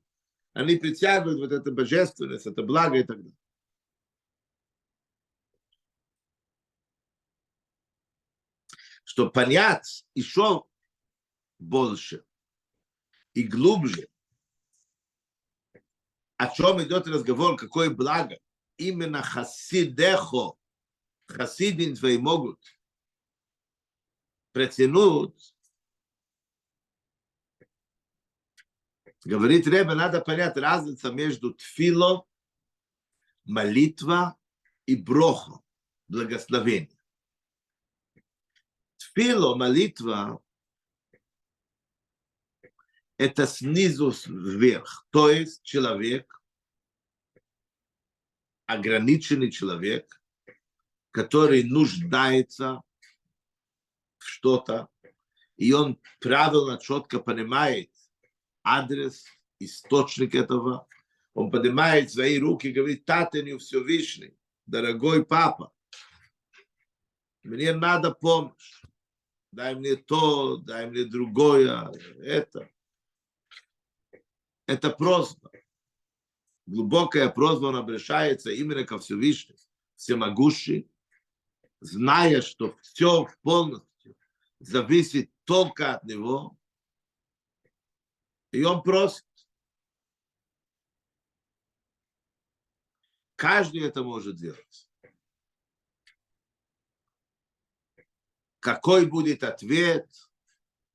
они 0.55 0.77
притягивают 0.77 1.39
вот 1.39 1.53
эту 1.53 1.73
божественность, 1.73 2.47
это 2.47 2.63
благо 2.63 2.97
и 2.97 3.03
так 3.03 3.19
далее. 3.19 3.37
Чтобы 9.05 9.31
понять 9.31 10.05
еще 10.15 10.65
больше, 11.59 12.26
и 13.37 13.43
глубже, 13.43 14.09
о 16.39 16.49
чем 16.49 16.83
идет 16.83 17.07
разговор, 17.07 17.57
какое 17.57 17.91
благо, 17.91 18.39
именно 18.79 19.23
хасидехо, 19.23 20.55
хасидин 21.27 21.95
твои 21.97 22.17
могут 22.17 22.59
протянуть, 24.53 25.55
говорит 29.23 29.67
Ребе, 29.67 29.95
надо 29.95 30.23
понять 30.23 30.57
разницу 30.57 31.13
между 31.13 31.53
тфило, 31.53 32.27
молитва 33.45 34.39
и 34.87 34.97
брохо, 34.97 35.61
благословение. 36.09 36.99
Тфило, 38.97 39.57
молитва, 39.57 40.43
это 43.19 43.47
снизу 43.47 44.13
вверх. 44.27 45.07
То 45.11 45.31
есть 45.31 45.63
человек, 45.63 46.41
ограниченный 48.67 49.51
человек, 49.51 50.21
который 51.11 51.65
нуждается 51.65 52.83
в 54.19 54.25
что-то, 54.25 54.89
и 55.57 55.73
он 55.73 55.99
правильно, 56.21 56.79
четко 56.79 57.19
понимает 57.19 57.91
адрес, 58.63 59.25
источник 59.59 60.35
этого, 60.35 60.87
он 61.33 61.51
поднимает 61.51 62.11
свои 62.11 62.39
руки 62.39 62.69
и 62.69 62.73
говорит, 62.73 63.07
Татаню 63.07 63.59
Всевышний, 63.59 64.37
дорогой 64.67 65.25
папа, 65.25 65.73
мне 67.43 67.73
надо 67.73 68.11
помощь, 68.11 68.83
дай 69.53 69.75
мне 69.75 69.97
то, 69.97 70.57
дай 70.59 70.91
мне 70.91 71.05
другое, 71.05 71.91
это 72.19 72.69
это 74.67 74.91
просьба. 74.91 75.51
Глубокая 76.67 77.29
просьба, 77.31 77.67
он 77.67 77.77
обращается 77.77 78.51
именно 78.51 78.85
ко 78.85 78.99
Всевышнему, 78.99 79.59
всемогущий, 79.95 80.91
зная, 81.81 82.43
что 82.43 82.77
все 82.83 83.29
полностью 83.43 84.17
зависит 84.59 85.31
только 85.45 85.95
от 85.95 86.05
него, 86.05 86.59
и 88.51 88.65
он 88.65 88.83
просит. 88.83 89.25
Каждый 93.37 93.83
это 93.83 94.03
может 94.03 94.37
делать. 94.37 94.89
Какой 98.59 99.07
будет 99.07 99.45
ответ? 99.45 100.11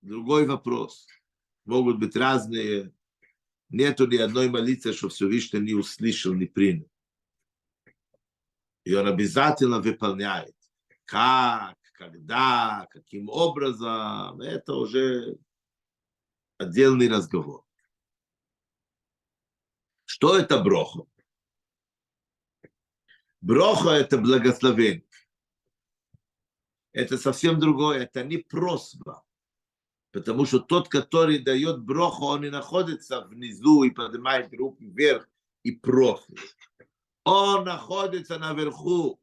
Другой 0.02 0.46
вопрос. 0.48 1.08
Могут 1.64 2.00
быть 2.00 2.16
разные 2.16 2.92
Нету 3.72 4.06
ни 4.06 4.18
одной 4.18 4.50
молитвы, 4.50 4.92
что 4.92 5.08
Всевышний 5.08 5.62
не 5.62 5.74
услышал, 5.74 6.34
не 6.34 6.46
принял. 6.46 6.92
И 8.84 8.94
он 8.94 9.08
обязательно 9.08 9.80
выполняет. 9.80 10.56
Как, 11.06 11.78
когда, 11.94 12.88
каким 12.92 13.30
образом, 13.30 14.42
это 14.42 14.74
уже 14.74 15.38
отдельный 16.58 17.08
разговор. 17.08 17.66
Что 20.06 20.38
это 20.38 20.62
брохо? 20.62 21.06
Брохо– 23.40 23.90
это 23.92 24.18
благословение. 24.18 25.08
Это 26.92 27.18
совсем 27.18 27.58
другое, 27.58 28.04
это 28.04 28.24
не 28.24 28.38
просьба. 28.38 29.24
Потому 30.12 30.46
что 30.46 30.60
тот, 30.60 30.90
который 30.90 31.40
дает 31.40 31.82
броху, 31.82 32.26
он 32.26 32.42
не 32.42 32.50
находится 32.50 33.22
внизу 33.22 33.84
и 33.84 33.92
поднимает 33.92 34.54
руки 34.54 34.86
вверх 34.86 35.28
и 35.64 35.72
просит. 35.72 36.38
Он 37.24 37.64
находится 37.64 38.38
наверху. 38.38 39.22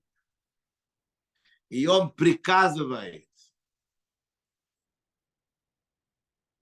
И 1.68 1.86
он 1.86 2.10
приказывает 2.10 3.28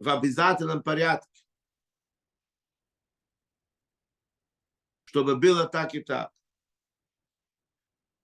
в 0.00 0.08
обязательном 0.08 0.82
порядке, 0.82 1.44
чтобы 5.04 5.36
было 5.36 5.68
так 5.68 5.94
и 5.94 6.00
так. 6.00 6.32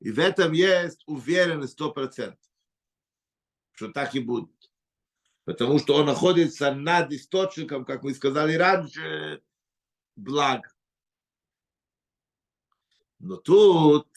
И 0.00 0.10
в 0.10 0.18
этом 0.18 0.50
есть 0.50 1.04
уверенность 1.06 1.74
сто 1.74 1.92
процентов, 1.92 2.50
что 3.74 3.92
так 3.92 4.16
и 4.16 4.20
будет 4.20 4.71
потому 5.44 5.78
что 5.78 5.94
он 5.94 6.06
находится 6.06 6.74
над 6.74 7.12
источником, 7.12 7.84
как 7.84 8.02
мы 8.02 8.14
сказали 8.14 8.54
раньше, 8.54 9.42
благ. 10.16 10.76
Но 13.18 13.36
тут 13.36 14.08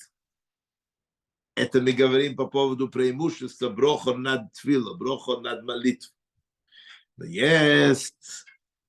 это 1.56 1.82
мы 1.82 1.94
говорим 1.94 2.36
по 2.36 2.48
поводу 2.48 2.90
преимущества 2.90 3.70
броха 3.70 4.16
над 4.16 4.52
твила, 4.54 4.94
броха 4.96 5.40
над 5.40 5.64
молитвой. 5.64 6.14
Но 7.18 7.26
есть 7.26 8.46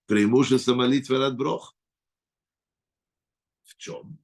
преимущество 0.07 0.75
молитвы 0.75 1.19
над 1.19 1.37
брох. 1.37 1.77
В 3.63 3.77
чем? 3.77 4.19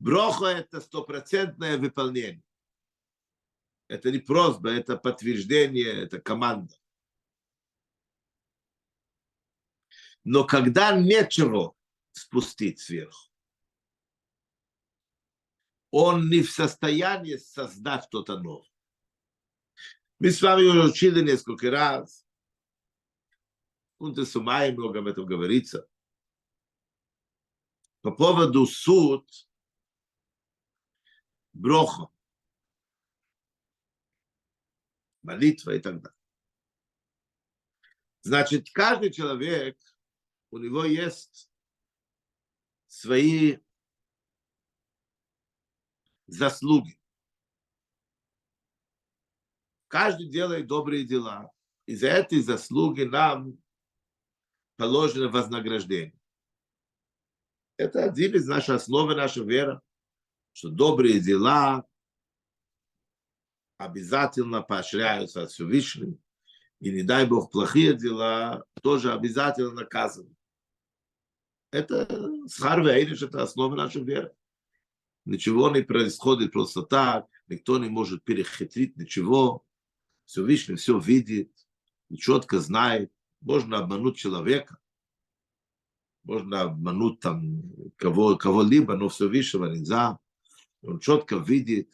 Броха– 0.00 0.46
это 0.46 0.80
стопроцентное 0.80 1.78
выполнение. 1.78 2.42
Это 3.92 4.10
не 4.10 4.20
просьба, 4.20 4.70
это 4.70 4.96
подтверждение, 4.96 6.04
это 6.04 6.18
команда. 6.18 6.74
Но 10.24 10.46
когда 10.46 10.98
нечего 10.98 11.76
спустить 12.12 12.80
сверху, 12.80 13.30
он 15.90 16.30
не 16.30 16.40
в 16.42 16.50
состоянии 16.50 17.36
создать 17.36 18.04
что-то 18.04 18.38
новое. 18.38 18.70
Мы 20.18 20.30
с 20.30 20.40
вами 20.40 20.62
уже 20.62 20.88
учили 20.88 21.20
несколько 21.20 21.70
раз. 21.70 22.26
Кунте 23.98 24.24
Сумай 24.24 24.72
много 24.72 25.00
об 25.00 25.06
этом 25.06 25.26
говорится. 25.26 25.86
По 28.00 28.10
поводу 28.10 28.64
суд 28.66 29.28
броха, 31.52 32.11
молитва 35.22 35.72
и 35.72 35.80
так 35.80 36.00
далее. 36.00 36.18
Значит, 38.22 38.70
каждый 38.72 39.10
человек, 39.10 39.78
у 40.50 40.58
него 40.58 40.84
есть 40.84 41.50
свои 42.86 43.58
заслуги. 46.26 46.98
Каждый 49.88 50.28
делает 50.28 50.66
добрые 50.66 51.04
дела. 51.04 51.50
И 51.86 51.96
за 51.96 52.08
эти 52.08 52.40
заслуги 52.40 53.02
нам 53.02 53.58
положено 54.76 55.28
вознаграждение. 55.28 56.18
Это 57.76 58.04
один 58.04 58.34
из 58.34 58.46
наших 58.46 58.76
основы 58.76 59.14
нашей 59.14 59.44
веры, 59.44 59.80
что 60.52 60.70
добрые 60.70 61.18
дела 61.18 61.84
обязательно 63.84 64.62
поощряются 64.62 65.42
от 65.42 65.50
Всевышнего, 65.50 66.16
и 66.80 66.90
не 66.90 67.02
дай 67.02 67.26
Бог 67.26 67.50
плохие 67.50 67.94
дела 67.94 68.64
тоже 68.82 69.12
обязательно 69.12 69.72
наказаны. 69.72 70.34
Это 71.70 72.30
схарвейриш, 72.48 73.22
это 73.22 73.42
основа 73.42 73.74
нашей 73.74 74.04
веры. 74.04 74.32
Ничего 75.24 75.70
не 75.70 75.82
происходит 75.82 76.52
просто 76.52 76.82
так, 76.82 77.26
никто 77.48 77.78
не 77.78 77.88
может 77.88 78.24
перехитрить 78.24 78.96
ничего. 78.96 79.64
Всевышний 80.24 80.76
все 80.76 80.98
видит 80.98 81.52
четко 82.16 82.60
знает. 82.60 83.12
Можно 83.40 83.78
обмануть 83.78 84.16
человека, 84.16 84.78
можно 86.22 86.62
обмануть 86.62 87.18
там 87.18 87.62
кого, 87.96 88.36
кого-либо, 88.36 88.96
но 88.96 89.08
Всевышнего 89.08 89.66
нельзя. 89.66 90.18
Он 90.82 91.00
четко 91.00 91.36
видит, 91.36 91.90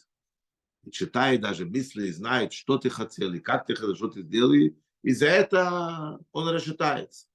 читает 0.91 1.41
даже 1.41 1.67
мысли, 1.67 2.11
знает, 2.11 2.53
что 2.53 2.79
ты 2.79 2.91
хотел, 2.91 3.33
и 3.33 3.41
как 3.41 3.67
ты 3.67 3.75
хотел, 3.75 3.97
что 3.97 4.09
ты 4.09 4.23
сделал, 4.23 4.53
и 4.53 5.13
за 5.13 5.27
это 5.27 6.19
он 6.33 6.49
рассчитается. 6.49 7.27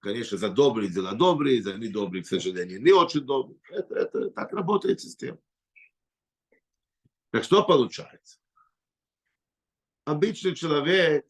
Конечно, 0.00 0.38
за 0.38 0.48
добрые 0.48 0.90
дела 0.90 1.12
добрые, 1.12 1.62
за 1.62 1.74
недобрые, 1.74 2.22
к 2.22 2.26
сожалению, 2.28 2.80
не 2.80 2.92
очень 2.92 3.22
добрые. 3.22 3.58
Это, 3.70 3.94
это 3.94 4.30
так 4.30 4.52
работает 4.52 5.00
система. 5.00 5.38
Так 7.30 7.44
что 7.44 7.64
получается? 7.64 8.38
Обычный 10.04 10.54
человек, 10.54 11.26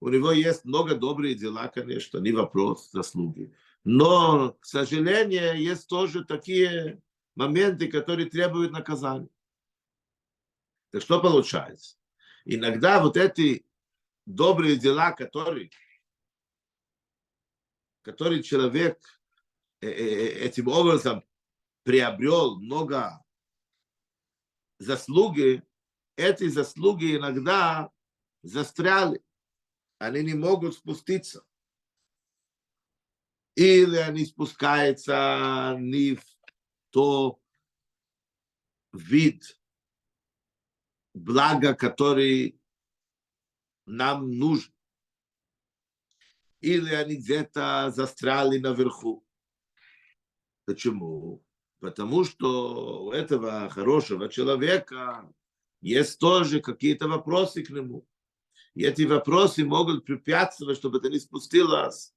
у 0.00 0.08
него 0.08 0.32
есть 0.32 0.64
много 0.64 0.94
добрые 0.94 1.34
дела, 1.34 1.68
конечно, 1.68 2.18
не 2.18 2.32
вопрос, 2.32 2.90
заслуги. 2.90 3.54
Но, 3.84 4.56
к 4.60 4.66
сожалению, 4.66 5.56
есть 5.56 5.88
тоже 5.88 6.24
такие 6.24 7.00
моменты, 7.36 7.88
которые 7.88 8.28
требуют 8.28 8.72
наказания. 8.72 9.30
Так 10.90 11.02
что 11.02 11.20
получается? 11.20 11.98
Иногда 12.44 13.02
вот 13.02 13.16
эти 13.16 13.66
добрые 14.26 14.76
дела, 14.76 15.12
которые 15.12 15.70
который 18.02 18.42
человек 18.42 19.20
этим 19.80 20.68
образом 20.68 21.24
приобрел 21.82 22.58
много 22.58 23.22
заслуги, 24.78 25.62
эти 26.16 26.48
заслуги 26.48 27.16
иногда 27.16 27.92
застряли. 28.42 29.22
Они 29.98 30.22
не 30.22 30.34
могут 30.34 30.74
спуститься. 30.74 31.44
Или 33.56 33.96
они 33.96 34.24
спускаются 34.24 35.76
не 35.78 36.14
в 36.14 36.24
то 36.90 37.38
вид 38.92 39.60
блага, 41.18 41.74
который 41.74 42.60
нам 43.86 44.30
нужен 44.30 44.72
или 46.60 46.92
они 46.92 47.16
где-то 47.16 47.92
застряли 47.94 48.58
наверху. 48.58 49.24
Почему? 50.64 51.44
Потому 51.80 52.24
что 52.24 53.06
у 53.06 53.12
этого 53.12 53.68
хорошего 53.70 54.28
человека 54.28 55.32
есть 55.80 56.18
тоже 56.18 56.60
какие-то 56.60 57.08
вопросы 57.08 57.62
к 57.62 57.70
нему. 57.70 58.06
И 58.74 58.84
эти 58.84 59.02
вопросы 59.02 59.64
могут 59.64 60.04
препятствовать, 60.04 60.78
чтобы 60.78 60.98
это 60.98 61.08
не 61.08 61.20
спустилось 61.20 62.12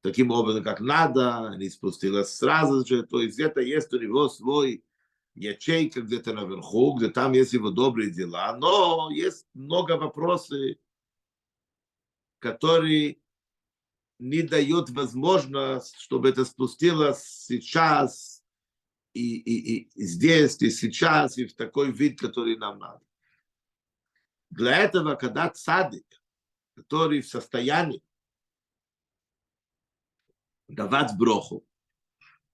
таким 0.00 0.30
образом, 0.30 0.62
как 0.64 0.80
надо, 0.80 1.54
не 1.56 1.68
спустилось 1.68 2.34
сразу 2.34 2.84
же. 2.86 3.04
То 3.04 3.20
есть 3.20 3.34
где-то 3.34 3.60
есть 3.60 3.92
у 3.92 3.98
него 3.98 4.28
свой 4.28 4.84
ячейка 5.34 6.02
где-то 6.02 6.32
наверху, 6.32 6.94
где 6.94 7.08
там 7.08 7.32
есть 7.32 7.52
его 7.52 7.70
добрые 7.70 8.10
дела, 8.10 8.56
но 8.56 9.10
есть 9.10 9.46
много 9.54 9.96
вопросов, 9.96 10.58
которые 12.38 13.18
не 14.18 14.42
дает 14.42 14.90
возможность, 14.90 15.96
чтобы 15.98 16.28
это 16.28 16.44
спустилось 16.44 17.24
сейчас 17.24 18.44
и, 19.12 19.36
и, 19.38 19.88
и 19.94 20.04
здесь, 20.04 20.60
и 20.62 20.70
сейчас, 20.70 21.36
и 21.36 21.46
в 21.46 21.54
такой 21.54 21.92
вид, 21.92 22.20
который 22.20 22.56
нам 22.56 22.78
надо. 22.78 23.04
Для 24.50 24.76
этого, 24.78 25.16
когда 25.16 25.50
цадик, 25.50 26.06
который 26.74 27.22
в 27.22 27.28
состоянии 27.28 28.02
давать 30.68 31.16
броху, 31.16 31.66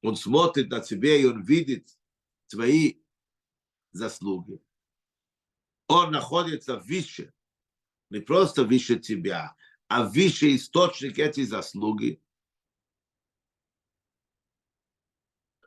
он 0.02 0.16
смотрит 0.16 0.70
на 0.70 0.80
тебя 0.80 1.16
и 1.16 1.26
он 1.26 1.42
видит 1.42 1.99
твои 2.50 3.00
заслуги. 3.92 4.60
Он 5.86 6.10
находится 6.10 6.78
выше, 6.78 7.32
не 8.10 8.20
просто 8.20 8.64
выше 8.64 8.98
тебя, 8.98 9.56
а 9.88 10.04
выше 10.04 10.54
источник 10.54 11.18
этой 11.18 11.44
заслуги. 11.44 12.22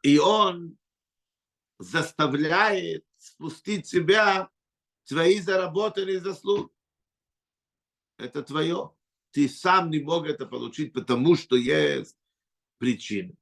И 0.04 0.19
он 0.19 0.78
заставляет 1.80 3.06
спустить 3.17 3.88
себя 3.88 4.50
твои 5.06 5.39
заработанные 5.39 6.19
заслуги. 6.19 6.72
Это 8.17 8.43
твое. 8.43 8.93
Ты 9.32 9.50
сам 9.50 9.89
не 9.89 10.00
мог 10.00 10.26
это 10.28 10.46
получить, 10.46 10.93
потому 10.93 11.36
что 11.36 11.56
есть 11.56 12.17
причины. 12.78 13.38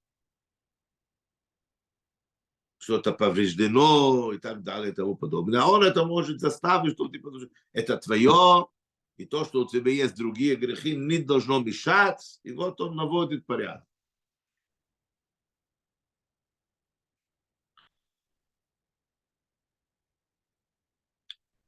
Что-то 2.82 3.14
повреждено 3.14 4.34
и 4.34 4.40
так 4.40 4.64
далее 4.64 4.92
и 4.92 4.96
тому 4.96 5.16
подобное. 5.16 5.62
А 5.62 5.68
он 5.68 5.84
это 5.84 6.04
может 6.04 6.40
заставить, 6.40 6.98
ты 6.98 7.20
получил. 7.20 7.52
Это 7.74 7.96
твое, 7.98 8.70
и 9.18 9.26
то, 9.26 9.46
что 9.46 9.62
у 9.62 9.68
тебя 9.68 9.92
есть 9.92 10.16
другие 10.16 10.56
грехи, 10.56 10.96
не 10.96 11.20
должно 11.20 11.60
мешать, 11.60 12.40
и 12.42 12.52
вот 12.52 12.82
он 12.82 12.96
наводит 12.96 13.46
порядок. 13.46 13.88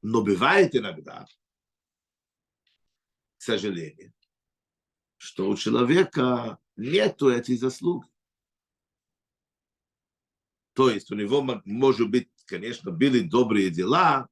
Но 0.02 0.20
бывает 0.20 0.74
иногда, 0.74 1.28
к 3.36 3.42
сожалению, 3.42 4.12
что 5.16 5.48
у 5.48 5.56
человека 5.56 6.58
нету 6.74 7.30
этих 7.30 7.60
заслуг. 7.60 8.04
То 10.74 10.90
есть 10.90 11.10
у 11.10 11.14
него, 11.14 11.40
может 11.64 12.10
быть, 12.10 12.28
конечно, 12.46 12.90
были 12.90 13.20
добрые 13.20 13.70
дела, 13.70 14.28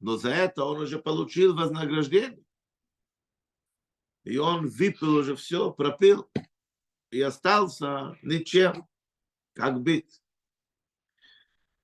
но 0.00 0.16
за 0.16 0.30
это 0.30 0.64
он 0.64 0.80
уже 0.80 0.98
получил 0.98 1.54
вознаграждение. 1.54 2.44
И 4.24 4.36
он 4.36 4.68
выпил 4.68 5.14
уже 5.14 5.36
все, 5.36 5.70
пропил, 5.70 6.30
и 7.10 7.20
остался 7.20 8.18
ничем. 8.22 8.86
Как 9.54 9.80
быть? 9.80 10.20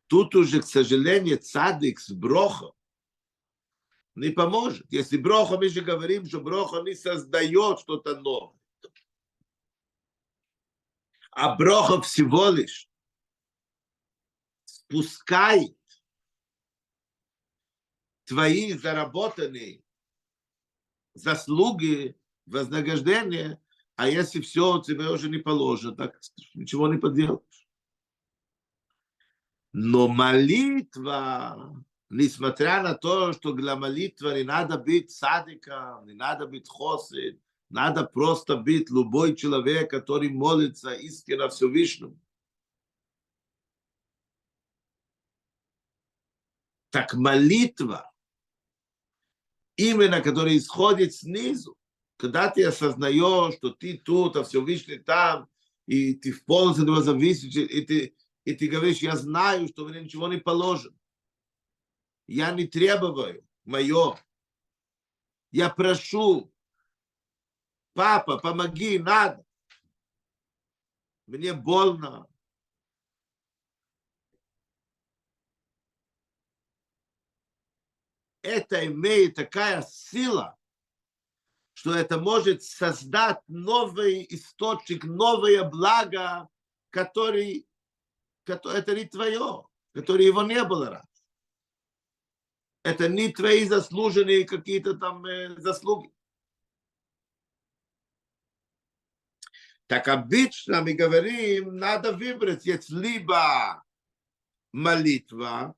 Тут 0.09 0.35
уже, 0.35 0.63
к 0.63 0.67
сожалению, 0.67 1.39
цадик 1.39 2.01
с 2.01 2.11
брохом 2.11 2.73
не 4.15 4.31
поможет. 4.31 4.87
Если 4.91 5.17
броха, 5.17 5.59
мы 5.59 5.69
же 5.69 5.81
говорим, 5.81 6.27
что 6.27 6.41
броха 6.41 6.83
не 6.83 6.95
создает 6.95 7.81
что-то 7.81 8.17
новое. 8.21 8.59
А 11.31 11.55
броха 11.55 12.01
всего 12.01 12.49
лишь 12.49 12.89
спускает 14.89 15.77
твои 18.25 18.73
заработанные 18.73 19.83
заслуги, 21.15 22.17
вознаграждения, 22.47 23.61
а 23.97 24.09
если 24.09 24.41
все 24.41 24.81
тебе 24.81 25.11
уже 25.11 25.29
не 25.29 25.39
положено, 25.39 25.97
так 25.97 26.21
ничего 26.55 26.89
не 26.89 26.99
поделаешь. 26.99 27.69
Но 29.73 30.09
молитва, 30.09 31.85
несмотря 32.09 32.83
на 32.83 32.95
то, 32.95 33.33
что 33.33 33.53
для 33.53 33.77
молитвы 33.77 34.35
не 34.35 34.45
надо 34.45 34.79
быть 34.79 35.11
садиком, 35.11 36.07
не 36.07 36.15
надо 36.15 36.47
быть 36.47 36.69
хосид, 36.69 37.41
надо 37.69 38.05
просто 38.05 38.57
быть 38.57 38.91
любой 38.91 39.35
человек, 39.35 39.91
который 39.91 40.29
молится 40.29 40.93
искренне 40.93 41.49
Всевышнему. 41.49 42.19
Так 46.91 47.15
молитва, 47.15 48.13
именно 49.77 50.21
которая 50.21 50.57
исходит 50.57 51.15
снизу, 51.15 51.77
когда 52.17 52.51
ты 52.51 52.65
осознаешь, 52.65 53.57
что 53.57 53.71
ты 53.71 53.99
тут, 53.99 54.37
а 54.37 54.45
Всевышний 54.45 54.99
там, 54.99 55.49
и 55.87 56.15
ты 56.15 56.33
в 56.33 56.45
полностью 56.45 56.85
от 56.85 56.89
него 56.89 57.01
зависишь, 57.03 57.55
и 57.55 57.81
ты, 57.85 58.17
и 58.45 58.55
ты 58.55 58.69
говоришь, 58.69 58.99
я 58.99 59.17
знаю, 59.17 59.69
что 59.69 59.87
мне 59.87 60.03
ничего 60.03 60.29
не 60.29 60.39
положено. 60.39 60.97
Я 62.27 62.51
не 62.53 62.67
требую 62.67 63.45
мое. 63.65 64.19
Я 65.53 65.71
прошу, 65.71 66.53
папа, 67.95 68.39
помоги, 68.39 68.99
надо. 68.99 69.45
Мне 71.27 71.53
больно. 71.53 72.27
Это 78.47 78.87
имеет 78.87 79.35
такая 79.35 79.83
сила, 79.83 80.57
что 81.75 81.93
это 81.93 82.21
может 82.21 82.63
создать 82.63 83.41
новый 83.49 84.25
источник, 84.31 85.03
новое 85.03 85.65
благо, 85.65 86.49
который, 86.91 87.67
который 88.45 88.79
это 88.79 88.95
не 88.95 89.05
твое, 89.05 89.67
который 89.93 90.27
его 90.27 90.45
не 90.45 90.63
было 90.63 90.91
раньше. 90.91 91.25
Это 92.85 93.09
не 93.09 93.33
твои 93.33 93.65
заслуженные 93.65 94.45
какие-то 94.45 94.95
там 94.95 95.27
э, 95.27 95.61
заслуги. 95.61 96.15
Так 99.89 100.07
обычно 100.07 100.83
мы 100.83 100.93
говорим, 100.93 101.79
надо 101.79 102.13
выбрать, 102.13 102.65
есть 102.65 102.91
либо 102.91 103.83
молитва, 104.71 105.75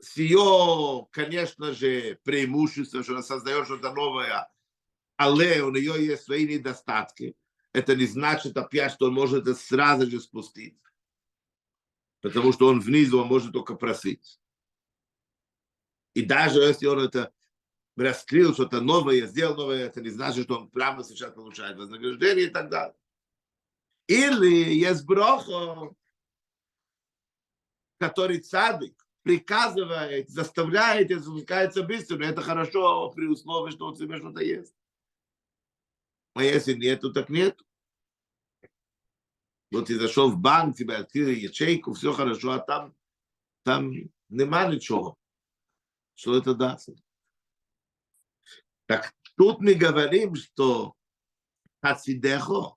с 0.00 0.16
ее, 0.16 1.06
конечно 1.10 1.72
же, 1.72 2.18
преимуществом, 2.22 3.02
что 3.02 3.12
она 3.12 3.22
создает 3.22 3.66
что-то 3.66 3.92
новое, 3.92 4.50
але 5.16 5.62
у 5.62 5.70
нее 5.70 6.04
есть 6.04 6.24
свои 6.24 6.46
недостатки. 6.46 7.34
Это 7.72 7.96
не 7.96 8.06
значит 8.06 8.56
опять, 8.56 8.92
что 8.92 9.06
он 9.06 9.14
может 9.14 9.42
это 9.42 9.54
сразу 9.54 10.10
же 10.10 10.20
спустить. 10.20 10.78
Потому 12.20 12.52
что 12.52 12.68
он 12.68 12.80
внизу, 12.80 13.20
он 13.20 13.28
может 13.28 13.52
только 13.52 13.74
просить. 13.74 14.40
И 16.14 16.22
даже 16.22 16.60
если 16.60 16.86
он 16.86 17.00
это 17.00 17.32
раскрыл, 17.96 18.54
что-то 18.54 18.80
новое, 18.80 19.26
сделал 19.26 19.56
новое, 19.56 19.86
это 19.86 20.00
не 20.00 20.10
значит, 20.10 20.44
что 20.44 20.60
он 20.60 20.70
прямо 20.70 21.04
сейчас 21.04 21.32
получает 21.32 21.76
вознаграждение 21.76 22.46
и 22.46 22.50
так 22.50 22.70
далее. 22.70 22.96
Или 24.06 24.74
есть 24.74 25.04
брохо, 25.04 25.94
который 27.98 28.38
цадик, 28.38 29.05
приказывает, 29.26 30.30
заставляет, 30.30 31.10
и 31.10 31.14
запускается 31.14 31.82
быстро. 31.82 32.22
Это 32.24 32.42
хорошо 32.42 33.10
при 33.10 33.26
условии, 33.26 33.72
что 33.72 33.88
у 33.88 33.96
тебя 33.96 34.18
что-то 34.18 34.40
есть. 34.40 34.72
А 36.34 36.44
если 36.44 36.74
нету, 36.74 37.12
так 37.12 37.28
нет. 37.28 37.60
Вот 39.72 39.86
ты 39.86 39.98
зашел 39.98 40.30
в 40.30 40.38
банк, 40.38 40.76
тебе 40.76 40.94
открыли 40.94 41.40
ячейку, 41.40 41.92
все 41.92 42.12
хорошо, 42.12 42.52
а 42.52 42.60
там, 42.60 42.94
там 43.64 43.92
нема 44.28 44.72
ничего. 44.72 45.18
Что 46.14 46.38
это 46.38 46.54
даст? 46.54 46.90
Так 48.86 49.12
тут 49.36 49.58
мы 49.60 49.74
говорим, 49.74 50.36
что 50.36 50.94
Хасидехо, 51.82 52.76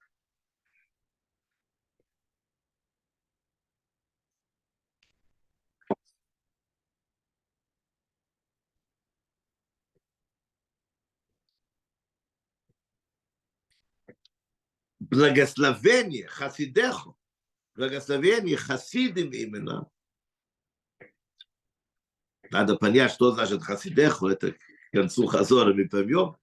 благословение 15.09 16.27
Хасидехо, 16.27 17.13
благословение 17.75 18.57
Хасидим 18.57 19.31
именно. 19.31 19.89
Надо 22.51 22.75
понять, 22.77 23.11
что 23.11 23.31
значит 23.31 23.63
Хасидехо, 23.63 24.27
это 24.27 24.53
к 24.53 24.57
концу 24.91 25.27
Хазора 25.27 25.73
мы 25.73 25.87
поймем. 25.87 26.35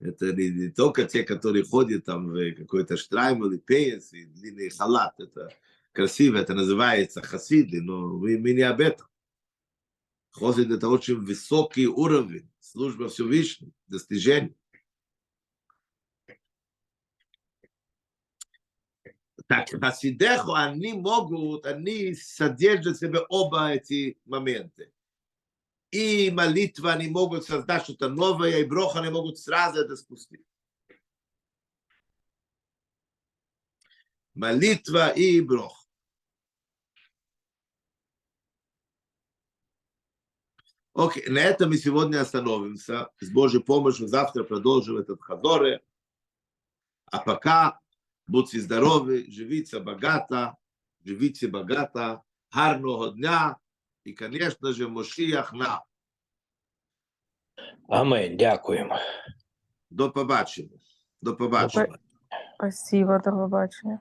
Это 0.00 0.32
не, 0.32 0.50
не 0.50 0.68
только 0.68 1.04
те, 1.04 1.22
которые 1.22 1.64
ходят 1.64 2.04
там 2.04 2.28
в 2.28 2.54
какой-то 2.54 2.96
штрайм 2.96 3.46
или 3.46 3.56
пейс, 3.58 4.12
и 4.12 4.24
длинный 4.24 4.68
халат. 4.68 5.14
Это 5.18 5.56
красиво, 5.92 6.38
это 6.38 6.54
называется 6.54 7.22
хасиды, 7.22 7.80
но 7.80 8.08
мы, 8.08 8.36
мы 8.38 8.52
не 8.52 8.62
об 8.62 8.80
этом. 8.80 9.06
Хасид 10.32 10.70
это 10.70 10.88
очень 10.88 11.16
высокий 11.16 11.86
уровень, 11.86 12.50
служба 12.58 13.08
Всевышнему, 13.08 13.72
достижение. 13.86 14.56
Так, 19.52 19.68
Хасидеху, 19.68 20.54
они 20.54 20.94
могут, 20.94 21.66
они 21.66 22.14
содержат 22.14 22.96
в 22.96 23.00
себе 23.00 23.20
оба 23.28 23.72
эти 23.72 24.18
моменты. 24.24 24.90
И 25.90 26.30
молитва 26.30 26.92
они 26.92 27.08
могут 27.08 27.44
создать 27.44 27.82
что-то 27.82 28.08
новое, 28.08 28.60
и 28.60 28.64
брох 28.64 28.96
они 28.96 29.10
могут 29.10 29.38
сразу 29.38 29.80
это 29.80 29.94
спустить. 29.96 30.40
Молитва 34.32 35.10
и 35.10 35.42
брох. 35.42 35.86
Окей, 40.94 41.28
на 41.28 41.40
этом 41.40 41.68
мы 41.68 41.76
сегодня 41.76 42.22
остановимся. 42.22 43.10
С 43.20 43.30
Божьей 43.30 43.62
помощью 43.62 44.08
завтра 44.08 44.44
продолжим 44.44 44.96
этот 44.96 45.20
хазоре. 45.20 45.82
А 47.04 47.18
пока 47.18 47.81
будьте 48.32 48.60
здорові, 48.60 49.32
живіться 49.32 49.80
багато, 49.80 50.52
живіться 51.06 51.48
багато, 51.48 52.22
гарного 52.50 53.08
дня 53.08 53.56
і, 54.04 54.16
звісно 54.20 54.72
ж, 54.72 54.88
Мошіях 54.88 55.52
на. 55.52 55.82
Амен, 57.88 58.36
дякуємо. 58.36 58.98
До 59.90 60.10
побачення. 60.10 60.78
До 61.22 61.36
побачення. 61.36 61.98
Спасибо, 62.54 63.18
до 63.18 63.30
побачення. 63.30 63.98